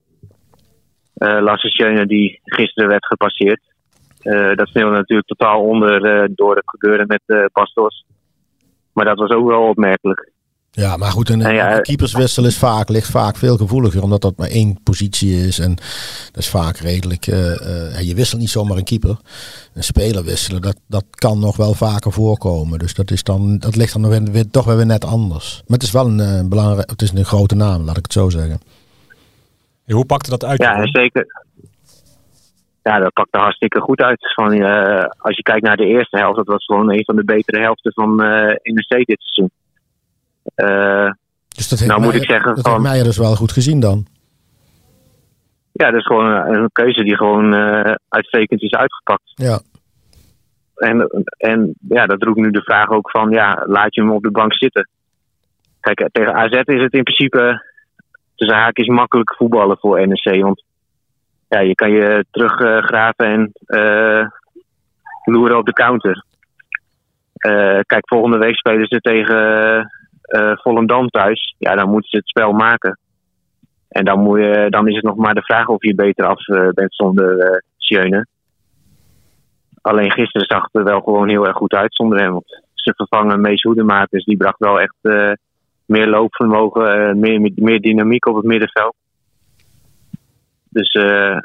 Eh 1.17 1.41
Lasse 1.41 2.05
die 2.07 2.39
gisteren 2.43 2.89
werd 2.89 3.05
gepasseerd. 3.05 3.61
Eh, 4.27 4.55
dat 4.55 4.67
sneeuwde 4.67 4.95
natuurlijk 4.95 5.27
totaal 5.27 5.61
onder 5.61 6.05
eh, 6.05 6.29
door 6.35 6.55
het 6.55 6.69
gebeuren 6.69 7.07
met 7.07 7.21
eh 7.25 7.45
Bastos. 7.53 8.05
Maar 8.93 9.05
dat 9.05 9.17
was 9.17 9.29
ook 9.29 9.47
wel 9.47 9.61
opmerkelijk. 9.61 10.31
Ja, 10.71 10.97
maar 10.97 11.11
goed, 11.11 11.29
een, 11.29 11.41
En 11.41 11.53
ja, 11.53 11.75
een 11.75 11.81
keeperswissel 11.81 12.45
is 12.45 12.57
vaak, 12.57 12.89
ligt 12.89 13.11
vaak 13.11 13.35
veel 13.37 13.57
gevoeliger, 13.57 14.03
omdat 14.03 14.21
dat 14.21 14.37
maar 14.37 14.47
één 14.49 14.79
positie 14.83 15.47
is. 15.47 15.59
En 15.59 15.75
dat 16.31 16.43
is 16.43 16.49
vaak 16.49 16.77
redelijk. 16.77 17.25
je 17.25 18.13
wisselt 18.15 18.41
niet 18.41 18.49
zomaar 18.49 18.77
een 18.77 18.83
keeper. 18.83 19.17
Een 19.73 19.83
speler 19.83 20.23
wisselen, 20.23 20.61
dat, 20.61 20.79
dat 20.87 21.05
kan 21.09 21.39
nog 21.39 21.57
wel 21.57 21.73
vaker 21.73 22.11
voorkomen. 22.11 22.79
Dus 22.79 22.93
dat, 22.93 23.11
is 23.11 23.23
dan, 23.23 23.57
dat 23.57 23.75
ligt 23.75 23.93
dan 23.93 24.01
nog 24.01 24.31
weer, 24.31 24.49
toch 24.49 24.65
weer 24.65 24.85
net 24.85 25.05
anders. 25.05 25.61
Maar 25.67 25.77
het 25.77 25.87
is 25.87 25.91
wel 25.91 26.07
een, 26.07 26.49
belangrijk, 26.49 26.89
het 26.89 27.01
is 27.01 27.11
een 27.11 27.25
grote 27.25 27.55
naam, 27.55 27.83
laat 27.83 27.97
ik 27.97 28.03
het 28.03 28.13
zo 28.13 28.29
zeggen. 28.29 28.59
Hoe 29.93 30.05
pakte 30.05 30.29
dat 30.29 30.45
uit? 30.45 30.61
Ja, 30.61 30.75
en 30.75 30.87
zeker. 30.87 31.25
Ja, 32.83 32.99
dat 32.99 33.13
pakte 33.13 33.37
hartstikke 33.37 33.79
goed 33.79 34.01
uit. 34.01 34.33
Van, 34.33 34.51
eh, 34.53 35.05
als 35.17 35.35
je 35.35 35.41
kijkt 35.43 35.65
naar 35.65 35.77
de 35.77 35.85
eerste 35.85 36.17
helft, 36.17 36.35
dat 36.37 36.47
was 36.47 36.65
gewoon 36.65 36.91
een 36.91 37.03
van 37.05 37.15
de 37.15 37.23
betere 37.23 37.61
helften 37.61 37.93
van 37.93 38.23
eh 38.23 38.55
NEC 38.63 39.05
dit 39.05 39.21
seizoen. 39.21 39.51
Eh, 40.55 41.11
Dus 41.55 41.67
dat 41.69 41.79
heeft 41.79 41.91
Nou, 41.91 42.03
moet 42.03 42.13
ik 42.13 42.23
zeggen 42.29 42.55
dat 42.55 42.61
van- 42.63 42.71
heeft 42.71 42.83
Meijer 42.83 43.03
dus 43.03 43.17
wel 43.17 43.35
goed 43.35 43.51
gezien 43.51 43.79
dan. 43.79 44.05
ja, 45.71 45.89
dat 45.91 45.99
is 45.99 46.05
gewoon 46.05 46.25
een, 46.31 46.53
een 46.61 46.69
keuze 46.71 47.03
die 47.03 47.15
gewoon 47.17 47.53
eh, 47.53 47.93
uitstekend 48.09 48.61
is 48.61 48.71
uitgepakt. 48.71 49.31
Ja, 49.35 49.59
En, 50.75 51.25
en 51.37 51.73
ja, 51.89 52.05
dat 52.05 52.23
roept 52.23 52.39
nu 52.39 52.51
de 52.51 52.61
vraag 52.61 52.89
ook 52.89 53.09
van, 53.11 53.29
ja, 53.29 53.63
laat 53.65 53.95
je 53.95 54.01
hem 54.01 54.11
op 54.11 54.23
de 54.23 54.31
bank 54.31 54.53
zitten. 54.53 54.89
Kijk, 55.79 56.09
tegen 56.11 56.33
AZ 56.33 56.51
is 56.63 56.81
het 56.81 56.93
in 56.93 57.03
principe 57.03 57.63
tussen 58.37 58.57
haakjes 58.57 58.87
makkelijk 58.87 59.35
voetballen 59.35 59.77
voor 59.77 60.07
NEC. 60.07 60.41
Want 60.41 60.63
ja, 61.49 61.59
je 61.59 61.75
kan 61.75 61.91
je 61.91 62.25
teruggraven 62.31 63.25
en 63.25 63.51
eh, 63.65 64.27
loeren 65.23 65.57
op 65.57 65.65
de 65.65 65.73
counter. 65.73 66.25
Eh, 67.33 67.79
kijk, 67.85 68.07
volgende 68.07 68.37
week 68.37 68.57
spelen 68.57 68.87
ze 68.87 68.99
tegen 68.99 69.91
eh 70.21 70.51
Volendam 70.55 71.07
thuis. 71.07 71.55
Ja, 71.57 71.75
dan 71.75 71.89
moeten 71.89 72.09
ze 72.09 72.17
het 72.17 72.27
spel 72.27 72.51
maken. 72.51 72.99
En 73.89 74.05
dan, 74.05 74.19
moet 74.19 74.39
je, 74.39 74.67
dan 74.69 74.87
is 74.87 74.95
het 74.95 75.03
nog 75.03 75.15
maar 75.15 75.33
de 75.33 75.41
vraag 75.41 75.67
of 75.67 75.83
je 75.83 75.95
beter 75.95 76.25
af 76.25 76.45
bent 76.73 76.95
zonder 76.95 77.63
Schöne. 77.77 78.27
Alleen 79.81 80.11
gisteren 80.11 80.47
zag 80.47 80.63
het 80.63 80.75
er 80.75 80.83
wel 80.83 81.01
gewoon 81.01 81.29
heel 81.29 81.47
erg 81.47 81.57
goed 81.57 81.73
uit 81.73 81.95
zonder 81.95 82.19
hem. 82.19 82.31
Want 82.31 82.63
ze 82.73 82.93
vervangen 82.95 83.41
Mees 83.41 83.61
Hoedemakers. 83.61 84.25
Die 84.25 84.37
bracht 84.37 84.59
wel 84.59 84.79
echt 84.79 84.95
meer 85.87 86.07
loopvermogen, 86.07 87.09
eh, 87.09 87.15
meer, 87.15 87.51
meer 87.55 87.81
dynamiek 87.81 88.25
op 88.25 88.35
het 88.35 88.45
middenveld. 88.45 88.95
Dus 90.69 90.91
eh, 90.91 91.37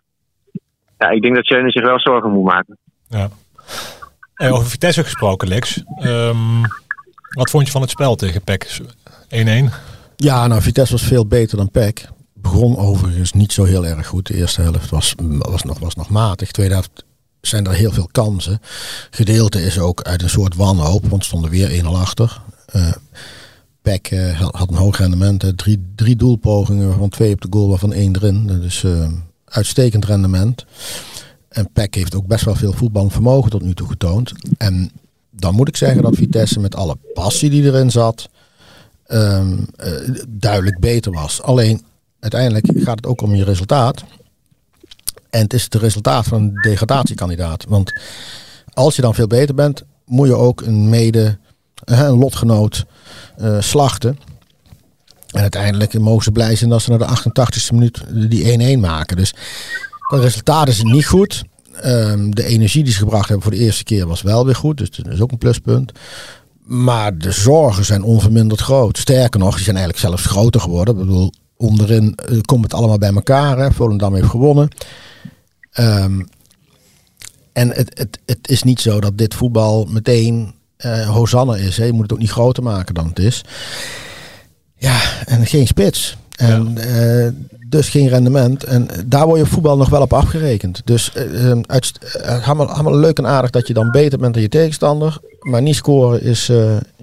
ja, 0.98 1.10
ik 1.10 1.22
denk 1.22 1.34
dat 1.34 1.44
Schöne 1.44 1.70
zich 1.70 1.82
wel 1.82 2.00
zorgen 2.00 2.30
moet 2.30 2.44
maken. 2.44 2.78
Ja. 3.08 3.28
Hey, 4.34 4.50
over 4.50 4.66
Vitesse 4.66 5.02
gesproken, 5.02 5.48
Lex. 5.48 5.82
Ehm, 5.96 6.62
wat 7.28 7.50
vond 7.50 7.66
je 7.66 7.72
van 7.72 7.80
het 7.80 7.90
spel 7.90 8.14
tegen 8.14 8.42
PEC? 8.42 8.80
1-1? 9.28 9.70
ja 10.16 10.46
nou, 10.46 10.62
Vitesse 10.62 10.92
was 10.92 11.02
veel 11.02 11.26
beter 11.26 11.56
dan 11.56 11.70
PEC. 11.70 12.08
begon 12.34 12.76
overigens 12.76 13.32
niet 13.32 13.52
zo 13.52 13.64
heel 13.64 13.86
erg 13.86 14.06
goed. 14.06 14.26
De 14.26 14.34
eerste 14.34 14.62
helft 14.62 14.90
was, 14.90 15.14
was, 15.38 15.62
nog, 15.62 15.78
was 15.78 15.94
nog 15.94 16.08
matig. 16.08 16.46
De 16.46 16.52
tweede 16.52 16.72
helft 16.72 17.04
zijn 17.40 17.66
er 17.66 17.72
heel 17.72 17.92
veel 17.92 18.08
kansen. 18.12 18.60
Gedeelte 19.10 19.62
is 19.62 19.78
ook 19.78 20.02
uit 20.02 20.22
een 20.22 20.30
soort 20.30 20.56
wanhoop, 20.56 21.06
want 21.06 21.24
stonden 21.24 21.50
weer 21.50 21.82
1-0 21.82 21.86
achter. 21.86 22.40
Uh, 22.76 22.92
Peck 23.82 24.10
uh, 24.10 24.40
had 24.40 24.70
een 24.70 24.76
hoog 24.76 24.98
rendement. 24.98 25.52
Drie, 25.56 25.92
drie 25.94 26.16
doelpogingen, 26.16 26.94
van 26.94 27.08
twee 27.08 27.32
op 27.32 27.40
de 27.40 27.48
goal, 27.50 27.68
waarvan 27.68 27.92
één 27.92 28.16
erin. 28.16 28.62
Is 28.62 28.82
uh, 28.82 29.08
uitstekend 29.44 30.04
rendement. 30.04 30.64
En 31.48 31.68
Peck 31.72 31.94
heeft 31.94 32.14
ook 32.14 32.26
best 32.26 32.44
wel 32.44 32.54
veel 32.54 32.72
voetbalvermogen 32.72 33.50
tot 33.50 33.62
nu 33.62 33.74
toe 33.74 33.88
getoond. 33.88 34.32
En 34.58 34.90
dan 35.30 35.54
moet 35.54 35.68
ik 35.68 35.76
zeggen 35.76 36.02
dat 36.02 36.14
Vitesse 36.14 36.60
met 36.60 36.74
alle 36.74 36.96
passie 37.14 37.50
die 37.50 37.64
erin 37.64 37.90
zat, 37.90 38.28
um, 39.06 39.66
uh, 39.84 40.16
duidelijk 40.28 40.78
beter 40.78 41.12
was. 41.12 41.42
Alleen 41.42 41.82
uiteindelijk 42.20 42.66
gaat 42.74 42.96
het 42.96 43.06
ook 43.06 43.20
om 43.20 43.34
je 43.34 43.44
resultaat. 43.44 44.04
En 45.30 45.42
het 45.42 45.52
is 45.52 45.64
het 45.64 45.74
resultaat 45.74 46.24
van 46.24 46.42
een 46.42 46.54
degradatiekandidaat. 46.54 47.64
Want 47.68 48.00
als 48.72 48.96
je 48.96 49.02
dan 49.02 49.14
veel 49.14 49.26
beter 49.26 49.54
bent, 49.54 49.82
moet 50.04 50.26
je 50.26 50.34
ook 50.34 50.60
een 50.60 50.88
mede, 50.88 51.38
een 51.84 52.18
lotgenoot 52.18 52.84
uh, 53.40 53.60
slachten. 53.60 54.18
En 55.30 55.40
uiteindelijk 55.40 55.98
mogen 55.98 56.22
ze 56.22 56.32
blij 56.32 56.56
zijn 56.56 56.70
dat 56.70 56.82
ze 56.82 56.90
naar 56.90 56.98
de 56.98 57.18
88ste 57.18 57.72
minuut 57.72 58.04
die 58.30 58.76
1-1 58.76 58.80
maken. 58.80 59.16
Dus 59.16 59.34
het 60.08 60.20
resultaat 60.20 60.68
is 60.68 60.82
niet 60.82 61.06
goed. 61.06 61.42
Um, 61.84 62.34
de 62.34 62.44
energie 62.44 62.84
die 62.84 62.92
ze 62.92 62.98
gebracht 62.98 63.28
hebben 63.28 63.42
voor 63.42 63.56
de 63.56 63.64
eerste 63.64 63.84
keer 63.84 64.06
was 64.06 64.22
wel 64.22 64.44
weer 64.44 64.54
goed. 64.54 64.78
Dus 64.78 64.90
dat 64.90 65.06
is 65.06 65.20
ook 65.20 65.32
een 65.32 65.38
pluspunt. 65.38 65.92
Maar 66.64 67.18
de 67.18 67.30
zorgen 67.30 67.84
zijn 67.84 68.02
onverminderd 68.02 68.60
groot. 68.60 68.98
Sterker 68.98 69.40
nog, 69.40 69.54
die 69.54 69.64
zijn 69.64 69.76
eigenlijk 69.76 70.06
zelfs 70.06 70.26
groter 70.26 70.60
geworden. 70.60 70.94
Ik 70.94 71.00
bedoel, 71.00 71.32
onderin 71.56 72.18
uh, 72.30 72.40
komt 72.40 72.64
het 72.64 72.74
allemaal 72.74 72.98
bij 72.98 73.12
elkaar. 73.12 73.58
Hè. 73.58 73.72
Volendam 73.72 74.14
heeft 74.14 74.28
gewonnen. 74.28 74.68
Um, 75.78 76.28
en 77.52 77.68
het, 77.68 77.98
het, 77.98 78.18
het 78.26 78.48
is 78.48 78.62
niet 78.62 78.80
zo 78.80 79.00
dat 79.00 79.18
dit 79.18 79.34
voetbal 79.34 79.84
meteen 79.84 80.54
uh, 80.86 81.08
Hosanna 81.08 81.56
is. 81.56 81.76
Hè. 81.76 81.84
Je 81.84 81.92
moet 81.92 82.02
het 82.02 82.12
ook 82.12 82.18
niet 82.18 82.30
groter 82.30 82.62
maken 82.62 82.94
dan 82.94 83.06
het 83.06 83.18
is. 83.18 83.44
Ja, 84.76 85.00
en 85.24 85.46
geen 85.46 85.66
spits. 85.66 86.16
En 86.36 86.72
ja. 86.74 87.24
uh, 87.24 87.32
dus 87.68 87.88
geen 87.88 88.08
rendement. 88.08 88.64
En 88.64 88.88
daar 89.06 89.26
word 89.26 89.38
je 89.38 89.46
voetbal 89.46 89.76
nog 89.76 89.88
wel 89.88 90.00
op 90.00 90.12
afgerekend. 90.12 90.82
Dus 90.84 91.12
uh, 91.16 91.52
uit, 91.66 91.92
uh, 92.26 92.48
allemaal, 92.48 92.96
leuk 92.96 93.18
en 93.18 93.26
aardig 93.26 93.50
dat 93.50 93.66
je 93.66 93.74
dan 93.74 93.90
beter 93.90 94.18
bent 94.18 94.34
dan 94.34 94.42
je 94.42 94.48
tegenstander. 94.48 95.18
Maar 95.40 95.62
niet 95.62 95.74
scoren 95.74 96.22
is, 96.22 96.50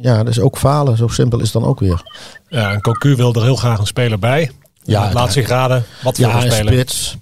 ja, 0.02 0.18
dat 0.18 0.28
is 0.28 0.40
ook 0.40 0.58
falen. 0.58 0.98
Zo 0.98 1.08
simpel 1.08 1.40
is 1.40 1.54
het 1.54 1.62
dan 1.62 1.70
ook 1.70 1.80
weer. 1.80 2.02
Ja, 2.48 2.72
en 2.72 2.82
Cocu 2.82 3.16
wil 3.16 3.34
er 3.34 3.44
heel 3.44 3.56
graag 3.56 3.80
een 3.80 3.86
speler 3.86 4.20
bij. 4.20 4.52
Ja, 4.84 5.14
laat 5.14 5.34
zich 5.34 5.48
raden 5.48 5.84
wat 6.04 6.16
voor 6.16 6.28
ja, 6.28 6.36
een 6.36 6.52
speler. 6.52 6.74
Spits. 6.74 7.18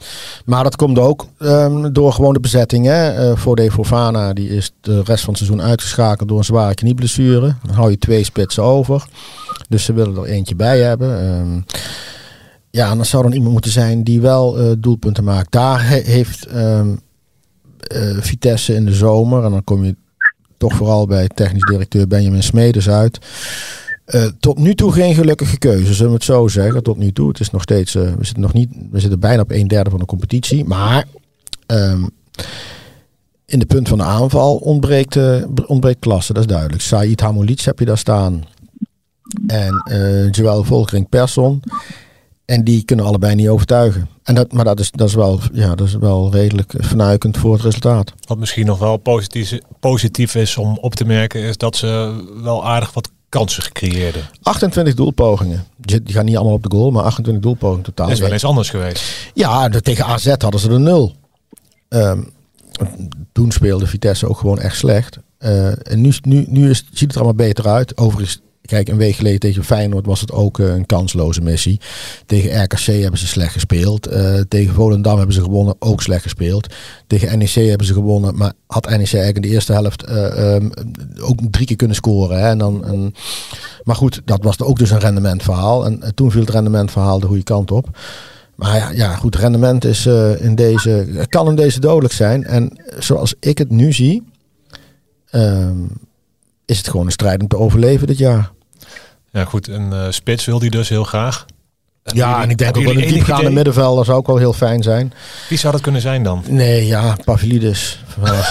Maar 0.46 0.64
dat 0.64 0.76
komt 0.76 1.00
ook 1.00 1.28
um, 1.40 1.94
door 1.94 2.14
gewoon 2.14 2.34
de 2.34 2.40
bezetting. 2.40 2.86
Hè. 2.86 3.30
Uh, 3.30 3.38
voor 3.38 3.56
de 3.56 3.72
Fofana, 3.72 4.34
die 4.34 4.50
is 4.50 4.72
de 4.82 5.02
rest 5.04 5.24
van 5.24 5.34
het 5.34 5.44
seizoen 5.44 5.62
uitgeschakeld 5.62 6.30
door 6.30 6.38
een 6.38 6.44
zware 6.44 6.74
knieblessure. 6.74 7.56
Dan 7.66 7.76
hou 7.76 7.90
je 7.90 7.98
twee 7.98 8.24
spitsen 8.24 8.64
over. 8.64 9.06
Dus 9.70 9.84
ze 9.84 9.94
willen 9.94 10.18
er 10.18 10.24
eentje 10.24 10.56
bij 10.56 10.80
hebben. 10.80 11.24
Um, 11.24 11.66
ja, 12.70 12.90
en 12.90 12.96
dan 12.96 13.06
zou 13.06 13.24
dan 13.24 13.32
iemand 13.32 13.52
moeten 13.52 13.72
zijn 13.72 14.04
die 14.04 14.22
wel 14.22 14.62
uh, 14.62 14.72
doelpunten 14.78 15.24
maakt. 15.24 15.52
Daar 15.52 15.88
he 15.88 16.02
heeft 16.04 16.56
um, 16.56 17.02
uh, 17.96 18.18
Vitesse 18.20 18.74
in 18.74 18.86
de 18.86 18.94
zomer, 18.94 19.44
en 19.44 19.52
dan 19.52 19.64
kom 19.64 19.86
je 19.86 19.96
toch 20.58 20.74
vooral 20.74 21.08
bij 21.08 21.28
technisch 21.28 21.64
directeur 21.64 22.08
Benjamin 22.08 22.44
Smedes 22.44 22.90
uit. 22.90 23.20
Uh, 24.08 24.26
tot 24.40 24.58
nu 24.58 24.76
toe 24.76 24.92
geen 24.92 25.16
gelukkige 25.16 25.58
keuze, 25.58 25.94
zullen 25.94 26.12
we 26.12 26.18
het 26.18 26.26
zo 26.26 26.48
zeggen. 26.48 26.84
Tot 26.84 26.98
nu 26.98 27.12
toe. 27.12 27.28
Het 27.28 27.40
is 27.40 27.50
nog 27.50 27.62
steeds. 27.62 27.96
Uh, 27.96 28.02
we 28.02 28.26
zitten 28.26 28.42
nog 28.42 28.54
niet. 28.54 28.70
We 28.92 29.00
zitten 29.00 29.20
bijna 29.20 29.42
op 29.42 29.52
een 29.52 29.68
derde 29.68 29.90
van 29.90 30.00
de 30.00 30.06
competitie. 30.06 30.66
Maar 30.66 31.06
um, 31.68 32.10
in 33.46 33.60
de 33.60 33.66
punt 33.66 33.88
van 33.88 33.98
de 33.98 34.04
aanval 34.04 34.56
ontbreekt, 34.56 35.16
uh, 35.16 35.44
ontbreekt 35.66 36.00
klasse, 36.00 36.34
dat 36.34 36.44
is 36.44 36.50
duidelijk. 36.50 36.82
Said 36.82 37.22
Hamoulic 37.22 37.60
heb 37.60 37.80
je 37.80 37.86
daar 37.86 37.98
staan. 37.98 38.44
En 39.48 39.84
uh, 39.92 40.32
Joël 40.32 40.64
Volkering 40.64 41.10
Persson. 41.10 41.62
En 42.46 42.64
die 42.64 42.84
kunnen 42.84 43.06
allebei 43.06 43.36
niet 43.36 43.48
overtuigen. 43.48 44.10
En 44.24 44.36
dat, 44.36 44.52
maar 44.52 44.66
dat 44.66 44.80
is, 44.80 44.92
dat, 44.92 45.08
is 45.08 45.14
wel, 45.14 45.40
ja, 45.54 45.76
dat 45.76 45.88
is 45.88 45.96
wel 45.96 46.32
redelijk 46.32 46.74
vernuikend 46.78 47.38
voor 47.38 47.54
het 47.54 47.62
resultaat. 47.62 48.14
Wat 48.26 48.38
misschien 48.38 48.66
nog 48.66 48.80
wel 48.80 48.98
positief, 48.98 49.58
positief 49.80 50.36
is 50.36 50.58
om 50.58 50.78
op 50.82 50.96
te 50.96 51.06
merken, 51.06 51.42
is 51.42 51.58
dat 51.58 51.76
ze 51.76 52.24
wel 52.44 52.66
aardig 52.66 52.94
wat 52.94 53.10
kansen 53.30 53.64
gecreëerden. 53.64 54.22
28 54.42 54.94
doelpogingen. 54.94 55.66
Die 55.78 56.02
gaan 56.14 56.26
niet 56.26 56.36
allemaal 56.36 56.54
op 56.54 56.64
de 56.64 56.76
goal, 56.76 56.92
maar 56.92 57.04
28 57.04 57.44
doelpogingen 57.44 57.84
totaal. 57.84 58.06
Dat 58.08 58.16
is 58.16 58.22
wel 58.22 58.32
eens 58.32 58.46
anders 58.46 58.70
geweest. 58.70 59.32
Ja, 59.34 59.70
de, 59.70 59.82
tegen 59.82 60.06
AZ 60.06 60.26
hadden 60.38 60.60
ze 60.60 60.70
er 60.70 60.80
nul. 60.80 61.16
Um, 61.90 62.34
toen 63.32 63.52
speelde 63.52 63.88
Vitesse 63.88 64.28
ook 64.28 64.38
gewoon 64.38 64.60
echt 64.60 64.78
slecht. 64.78 65.18
Uh, 65.40 65.92
en 65.92 66.02
nu, 66.02 66.14
nu, 66.22 66.46
nu 66.50 66.70
is, 66.70 66.78
ziet 66.78 67.00
het 67.00 67.12
er 67.12 67.18
allemaal 67.18 67.48
beter 67.48 67.68
uit. 67.68 67.98
Overigens, 67.98 68.42
kijk, 68.68 68.88
een 68.88 68.98
week 68.98 69.16
geleden 69.16 69.40
tegen 69.40 69.64
Feyenoord 69.64 70.06
was 70.06 70.22
het 70.22 70.32
ook 70.32 70.58
uh, 70.58 70.68
een 70.68 70.86
kansloze 70.86 71.42
missie. 71.42 71.80
Tegen 72.26 72.64
RKC 72.64 72.86
hebben 72.86 73.20
ze 73.20 73.28
slecht 73.28 73.54
gespeeld. 73.54 74.12
Uh, 74.12 74.40
tegen 74.48 74.74
Volendam 74.74 75.18
hebben 75.18 75.36
ze 75.36 75.42
gewonnen, 75.42 75.76
ook 75.80 76.02
slecht 76.02 76.22
gespeeld. 76.22 76.74
Tegen 77.08 77.38
NEC 77.38 77.54
hebben 77.54 77.88
ze 77.88 77.94
gewonnen, 77.94 78.38
maar 78.38 78.54
had 78.68 78.84
NEC 78.86 78.98
eigenlijk 78.98 79.36
in 79.36 79.42
de 79.42 79.48
eerste 79.48 79.74
helft 79.74 80.10
uh, 80.10 80.54
um, 80.56 80.72
ook 81.22 81.40
drie 81.52 81.66
keer 81.66 81.76
kunnen 81.76 81.96
scoren. 81.96 82.40
Hè? 82.40 82.50
En 82.50 82.58
dan, 82.58 83.14
maar 83.84 83.96
goed, 83.96 84.22
dat 84.26 84.44
was 84.44 84.62
ook 84.62 84.80
dus 84.80 84.92
een 84.92 85.00
rendementverhaal. 85.00 85.86
En 85.86 86.16
toen 86.16 86.32
viel 86.32 86.42
het 86.42 86.50
rendementverhaal 86.50 87.20
de 87.20 87.28
goede 87.28 87.44
kant 87.44 87.72
op. 87.72 87.98
Maar 88.56 88.76
ja, 88.76 88.90
ja, 88.90 89.16
goed, 89.16 89.36
rendement 89.36 89.86
is 89.86 90.06
in 90.40 90.56
deze, 90.56 91.26
kan 91.30 91.48
in 91.48 91.56
deze 91.56 91.80
dodelijk 91.80 92.14
zijn. 92.14 92.44
En 92.44 92.78
zoals 93.00 93.36
ik 93.40 93.58
het 93.58 93.70
nu 93.70 93.94
zie, 93.94 94.24
um, 95.32 95.90
is 96.66 96.78
het 96.78 96.88
gewoon 96.88 97.06
een 97.06 97.12
strijd 97.12 97.42
om 97.42 97.48
te 97.48 97.58
overleven 97.58 98.08
dit 98.08 98.18
jaar. 98.18 98.52
Ja, 99.32 99.46
goed, 99.46 99.68
een 99.68 99.92
uh, 99.92 100.06
spits 100.10 100.46
wil 100.46 100.60
hij 100.60 100.70
dus 100.70 100.90
heel 100.90 101.04
graag. 101.04 101.46
Ja, 102.04 102.28
jullie, 102.28 102.44
en 102.44 102.50
ik 102.50 102.58
denk 102.58 102.78
ook 102.78 102.84
wel 102.84 102.96
een 102.96 103.08
diepgaande 103.08 103.50
middenvelder 103.50 104.06
zou 104.06 104.18
ook 104.18 104.28
wel 104.28 104.38
heel 104.38 104.54
fijn 104.54 104.84
zijn. 104.84 105.14
Wie 105.50 105.58
zou 105.58 105.74
dat 105.74 105.82
kunnen 105.82 106.02
zijn 106.02 106.24
dan? 106.24 106.44
Nee, 106.48 106.86
ja, 106.86 107.18
Pavlidis. 107.26 108.04
ja, 108.26 108.50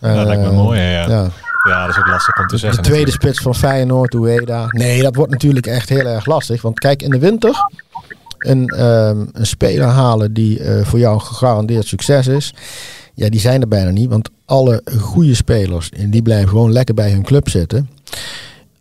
dat 0.14 0.26
lijkt 0.26 0.42
me 0.42 0.52
mooi, 0.52 0.80
ja. 0.80 1.08
ja. 1.08 1.30
Ja, 1.68 1.86
dat 1.86 1.96
is 1.96 1.98
ook 1.98 2.06
lastig 2.06 2.38
om 2.38 2.46
te 2.46 2.54
de, 2.54 2.60
zeggen. 2.60 2.82
De 2.82 2.88
tweede 2.88 3.10
natuurlijk. 3.10 3.38
spits 3.38 3.42
van 3.42 3.70
Feyenoord, 3.70 4.14
Ueda. 4.14 4.66
Nee, 4.68 5.02
dat 5.02 5.14
wordt 5.14 5.32
natuurlijk 5.32 5.66
echt 5.66 5.88
heel 5.88 6.06
erg 6.06 6.26
lastig. 6.26 6.62
Want 6.62 6.78
kijk, 6.78 7.02
in 7.02 7.10
de 7.10 7.18
winter 7.18 7.68
een, 8.38 8.84
um, 8.86 9.28
een 9.32 9.46
speler 9.46 9.86
halen 9.86 10.32
die 10.32 10.60
uh, 10.60 10.84
voor 10.84 10.98
jou 10.98 11.20
gegarandeerd 11.20 11.86
succes 11.86 12.26
is. 12.26 12.54
Ja, 13.14 13.28
die 13.28 13.40
zijn 13.40 13.60
er 13.60 13.68
bijna 13.68 13.90
niet. 13.90 14.08
Want 14.08 14.30
alle 14.44 14.82
goede 14.98 15.34
spelers, 15.34 15.90
die 16.06 16.22
blijven 16.22 16.48
gewoon 16.48 16.72
lekker 16.72 16.94
bij 16.94 17.10
hun 17.10 17.22
club 17.22 17.48
zitten. 17.48 17.90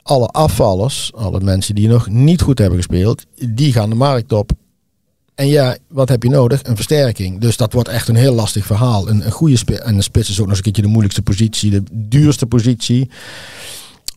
Alle 0.07 0.27
afvallers, 0.27 1.11
alle 1.15 1.39
mensen 1.39 1.75
die 1.75 1.87
nog 1.87 2.09
niet 2.09 2.41
goed 2.41 2.59
hebben 2.59 2.77
gespeeld, 2.77 3.25
die 3.35 3.71
gaan 3.71 3.89
de 3.89 3.95
markt 3.95 4.31
op. 4.31 4.51
En 5.35 5.47
ja, 5.47 5.77
wat 5.87 6.09
heb 6.09 6.23
je 6.23 6.29
nodig? 6.29 6.59
Een 6.63 6.75
versterking. 6.75 7.41
Dus 7.41 7.57
dat 7.57 7.73
wordt 7.73 7.89
echt 7.89 8.07
een 8.07 8.15
heel 8.15 8.33
lastig 8.33 8.65
verhaal. 8.65 9.09
Een, 9.09 9.25
een 9.25 9.31
goede 9.31 9.57
spits. 9.57 9.79
En 9.79 9.95
een 9.95 10.03
spits 10.03 10.29
is 10.29 10.39
ook 10.39 10.39
nog 10.39 10.49
eens 10.49 10.57
een 10.57 10.63
keertje 10.63 10.81
de 10.81 10.87
moeilijkste 10.87 11.21
positie, 11.21 11.71
de 11.71 11.83
duurste 11.91 12.45
positie 12.45 13.09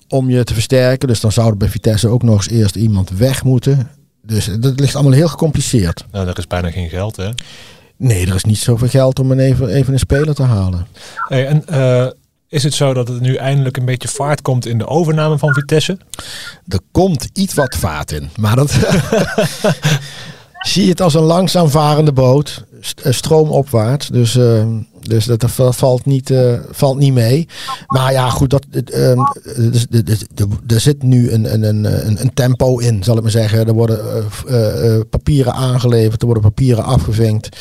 om 0.08 0.30
je 0.30 0.44
te 0.44 0.54
versterken. 0.54 1.08
Dus 1.08 1.20
dan 1.20 1.32
zou 1.32 1.50
er 1.50 1.56
bij 1.56 1.68
Vitesse 1.68 2.08
ook 2.08 2.22
nog 2.22 2.36
eens 2.36 2.48
eerst 2.48 2.76
iemand 2.76 3.10
weg 3.10 3.44
moeten. 3.44 3.90
Dus 4.22 4.50
dat 4.60 4.80
ligt 4.80 4.94
allemaal 4.94 5.12
heel 5.12 5.28
gecompliceerd. 5.28 6.04
Nou, 6.12 6.28
er 6.28 6.38
is 6.38 6.46
bijna 6.46 6.70
geen 6.70 6.88
geld, 6.88 7.16
hè? 7.16 7.30
Nee, 7.96 8.26
er 8.26 8.34
is 8.34 8.44
niet 8.44 8.58
zoveel 8.58 8.88
geld 8.88 9.18
om 9.18 9.30
een 9.30 9.38
even, 9.38 9.68
even 9.68 9.92
een 9.92 9.98
speler 9.98 10.34
te 10.34 10.42
halen. 10.42 10.86
Hey, 11.28 11.46
en 11.46 11.64
uh, 11.70 12.06
is 12.50 12.62
het 12.62 12.74
zo 12.74 12.94
dat 12.94 13.08
het 13.08 13.20
nu 13.20 13.34
eindelijk 13.34 13.76
een 13.76 13.84
beetje 13.84 14.08
vaart 14.08 14.42
komt 14.42 14.66
in 14.66 14.78
de 14.78 14.86
overname 14.86 15.38
van 15.38 15.54
Vitesse? 15.54 15.98
Er 16.68 16.80
komt 16.92 17.28
iets 17.32 17.54
wat 17.54 17.76
vaart 17.76 18.12
in, 18.12 18.30
maar 18.36 18.56
dat 18.56 18.70
zie 20.60 20.82
je 20.82 20.90
het 20.90 21.00
als 21.00 21.14
een 21.14 21.22
langzaam 21.22 21.68
varende 21.68 22.12
boot, 22.12 22.64
stroomopwaarts. 22.94 24.08
Dus, 24.08 24.36
uh, 24.36 24.66
dus 25.00 25.24
dat, 25.24 25.44
valt, 25.50 26.04
niet, 26.04 26.30
uh, 26.30 26.58
valt 26.70 26.98
niet 26.98 27.12
mee. 27.12 27.48
Maar 27.86 28.12
ja, 28.12 28.30
goed, 28.30 28.50
dat, 28.50 28.66
uh, 28.94 29.10
er 30.66 30.80
zit 30.80 31.02
nu 31.02 31.30
een, 31.30 31.52
een, 31.52 31.62
een, 31.62 32.20
een 32.20 32.34
tempo 32.34 32.78
in, 32.78 33.04
zal 33.04 33.16
ik 33.16 33.22
maar 33.22 33.30
zeggen. 33.30 33.66
Er 33.66 33.74
worden 33.74 34.28
papieren 35.10 35.52
aangeleverd, 35.52 36.20
er 36.20 36.26
worden 36.26 36.44
papieren 36.44 36.84
afgevinkt. 36.84 37.56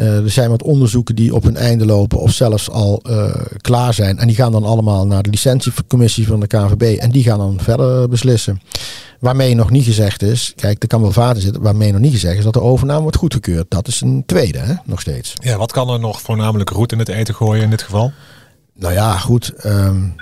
Uh, 0.00 0.24
er 0.24 0.30
zijn 0.30 0.50
wat 0.50 0.62
onderzoeken 0.62 1.14
die 1.14 1.34
op 1.34 1.42
hun 1.42 1.56
einde 1.56 1.86
lopen 1.86 2.20
of 2.20 2.32
zelfs 2.32 2.70
al 2.70 3.02
uh, 3.10 3.34
klaar 3.60 3.94
zijn. 3.94 4.18
En 4.18 4.26
die 4.26 4.36
gaan 4.36 4.52
dan 4.52 4.64
allemaal 4.64 5.06
naar 5.06 5.22
de 5.22 5.30
licentiecommissie 5.30 6.26
van 6.26 6.40
de 6.40 6.46
KVB. 6.46 6.82
En 6.98 7.10
die 7.10 7.22
gaan 7.22 7.38
dan 7.38 7.58
verder 7.60 8.08
beslissen. 8.08 8.60
Waarmee 9.18 9.54
nog 9.54 9.70
niet 9.70 9.84
gezegd 9.84 10.22
is, 10.22 10.52
kijk, 10.56 10.82
er 10.82 10.88
kan 10.88 11.00
wel 11.02 11.12
vader 11.12 11.42
zitten, 11.42 11.62
waarmee 11.62 11.92
nog 11.92 12.00
niet 12.00 12.12
gezegd 12.12 12.38
is 12.38 12.44
dat 12.44 12.52
de 12.52 12.60
overname 12.60 13.00
wordt 13.00 13.16
goedgekeurd. 13.16 13.66
Dat 13.68 13.88
is 13.88 14.00
een 14.00 14.22
tweede, 14.26 14.58
hè, 14.58 14.74
nog 14.84 15.00
steeds. 15.00 15.32
Ja, 15.42 15.56
wat 15.56 15.72
kan 15.72 15.88
er 15.88 16.00
nog 16.00 16.20
voornamelijk 16.20 16.70
roet 16.70 16.92
in 16.92 16.98
het 16.98 17.08
eten 17.08 17.34
gooien 17.34 17.62
in 17.62 17.70
dit 17.70 17.82
geval? 17.82 18.12
Nou 18.74 18.92
ja, 18.94 19.16
goed. 19.16 19.52
Um, 19.64 20.14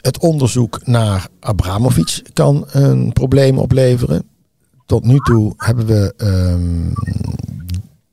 het 0.00 0.18
onderzoek 0.18 0.86
naar 0.86 1.28
Abramovic 1.40 2.22
kan 2.32 2.64
een 2.70 3.12
probleem 3.12 3.58
opleveren. 3.58 4.22
tot 4.86 5.04
nu 5.04 5.18
toe 5.18 5.54
hebben 5.56 5.86
we. 5.86 6.14
ehm, 6.16 6.92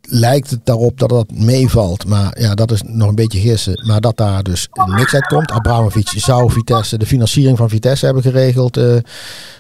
lijkt 0.10 0.50
het 0.50 0.60
daarop 0.64 1.00
dat 1.00 1.10
dat 1.10 1.32
meevalt. 1.32 2.06
Maar 2.06 2.40
ja, 2.42 2.56
dat 2.56 2.72
is 2.72 2.82
nog 2.86 3.10
een 3.10 3.16
beetje 3.16 3.40
gissen. 3.40 3.84
Maar 3.88 4.02
dat 4.02 4.18
daar 4.18 4.44
dus 4.44 4.68
niks 4.86 5.14
uit 5.14 5.26
komt. 5.28 5.52
Abramovic 5.52 6.08
zou 6.08 6.52
Vitesse, 6.52 6.98
de 6.98 7.06
financiering 7.06 7.58
van 7.58 7.70
Vitesse 7.70 8.06
hebben 8.06 8.24
geregeld. 8.24 8.78
eh, 8.78 8.96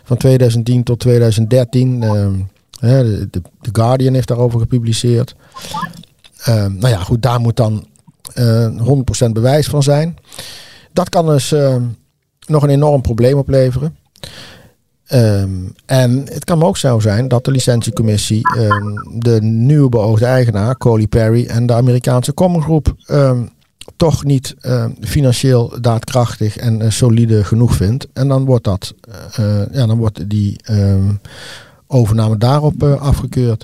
van 0.04 0.18
2010 0.18 0.84
tot 0.84 1.00
2013. 1.00 2.04
Ehm, 2.04 2.34
hè, 2.80 3.04
de, 3.04 3.28
de, 3.32 3.42
The 3.62 3.70
Guardian 3.72 4.14
heeft 4.14 4.28
daarover 4.28 4.60
gepubliceerd. 4.60 5.36
Ehm, 6.38 6.74
nou 6.78 6.88
ja, 6.94 7.00
goed, 7.00 7.22
daar 7.22 7.40
moet 7.40 7.56
dan 7.56 7.88
eh 8.34 8.68
100% 8.78 9.34
bewijs 9.34 9.68
van 9.68 9.84
zijn. 9.84 10.18
Dat 10.94 11.10
kan 11.10 11.26
dus 11.26 11.56
nog 12.48 12.64
een 12.64 12.70
enorm 12.70 13.02
probleem 13.02 13.38
opleveren. 13.38 13.98
Ehm, 15.08 15.50
en 15.86 16.26
het 16.34 16.43
kan 16.43 16.63
ook 16.63 16.78
zo 16.78 17.00
zijn 17.00 17.28
dat 17.28 17.46
de 17.46 17.52
licentiecommissie 17.52 18.41
ehm, 18.58 19.20
de 19.20 19.41
nieuwe 19.41 19.89
beoogde 19.89 20.26
eigenaar, 20.26 20.78
Coley 20.78 21.08
Perry 21.08 21.46
en 21.46 21.65
de 21.65 21.74
Amerikaanse 21.74 22.34
Common 22.34 22.62
Group 22.62 22.96
ehm, 23.06 23.41
toch 23.96 24.24
niet 24.24 24.56
financieel 25.02 25.74
daadkrachtig 25.82 26.58
en 26.58 26.82
eh, 26.82 26.89
solide 26.89 27.43
genoeg 27.43 27.76
vindt. 27.76 28.08
En 28.13 28.28
dan 28.28 28.46
wordt 28.46 28.63
dat, 28.63 28.93
eh, 29.10 29.62
eh, 29.62 29.67
ja, 29.72 29.86
dan 29.86 29.98
wordt 29.98 30.30
die 30.30 30.60
overname 31.88 32.38
daarop 32.38 32.84
eh, 32.84 33.02
afgekeurd. 33.02 33.63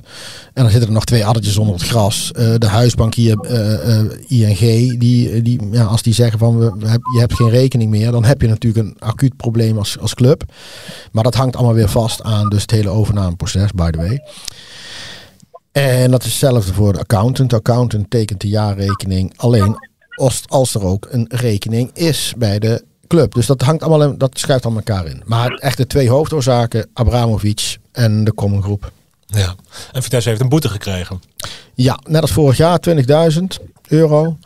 En 0.54 0.64
dan 0.64 0.70
zitten 0.70 0.88
er 0.88 0.96
nog 0.96 1.06
twee 1.06 1.26
addertjes 1.26 1.58
onder 1.58 1.74
het 1.74 1.84
gras. 1.84 2.32
Eh, 2.32 2.54
de 2.58 2.68
huisbank 2.68 3.14
hier, 3.14 3.40
eh, 3.40 4.40
ING, 4.40 5.00
die, 5.00 5.42
die, 5.42 5.68
ja, 5.72 5.84
als 5.84 6.02
die 6.02 6.14
zeggen 6.14 6.40
van 6.40 6.58
we, 6.58 6.72
je 7.14 7.20
hebt 7.20 7.34
geen 7.34 7.50
rekening 7.50 7.90
meer, 7.90 8.12
dan 8.12 8.24
heb 8.24 8.42
je 8.42 8.48
natuurlijk 8.48 8.88
een 8.88 8.96
acuut 9.00 9.38
probleem 9.38 9.78
als, 9.78 10.00
als 10.00 10.14
club. 10.14 10.44
Maar 11.12 11.24
dat 11.24 11.36
hangt 11.36 11.56
allemaal 11.56 11.76
weer 11.76 11.90
vast 11.90 12.22
aan 12.22 12.50
dus 12.50 12.62
het 12.62 12.72
hele 12.72 12.90
overnameproces, 12.90 13.72
by 13.72 13.90
the 13.90 13.98
way. 13.98 14.22
En 15.72 16.12
dat 16.12 16.24
is 16.24 16.30
hetzelfde 16.30 16.74
voor 16.74 16.94
de 16.94 17.00
accountant. 17.00 17.50
De 17.50 17.56
accountant 17.56 18.10
tekent 18.10 18.42
de 18.42 18.48
jaarrekening 18.48 19.34
alleen 19.36 19.76
als, 20.16 20.44
als 20.48 20.76
er 20.76 20.84
ook 20.84 21.08
een 21.10 21.26
rekening 21.30 21.90
is 21.94 22.34
bij 22.38 22.60
de 22.60 22.84
club. 23.14 23.34
Dus 23.34 23.46
dat 23.46 23.62
hangt 23.62 23.84
allemaal, 23.84 24.18
dat 24.18 24.40
schuift 24.40 24.66
aan 24.66 24.76
elkaar 24.76 25.06
in. 25.06 25.22
Maar 25.26 25.52
echt 25.52 25.78
de 25.78 25.88
twee 25.88 26.10
hoofdoorzaken, 26.10 26.90
Abramovic 26.94 27.78
en 27.92 28.24
de 28.24 28.34
Common 28.34 28.64
Groep. 28.64 28.92
Ja. 29.26 29.56
En 29.92 30.04
Vitesse 30.04 30.30
heeft 30.30 30.42
een 30.42 30.50
boete 30.50 30.70
gekregen. 30.70 31.22
Ja, 31.74 32.00
net 32.08 32.22
als 32.22 32.32
vorig 32.32 32.58
jaar, 32.58 32.80
20.000 32.90 33.44
euro. 33.88 34.38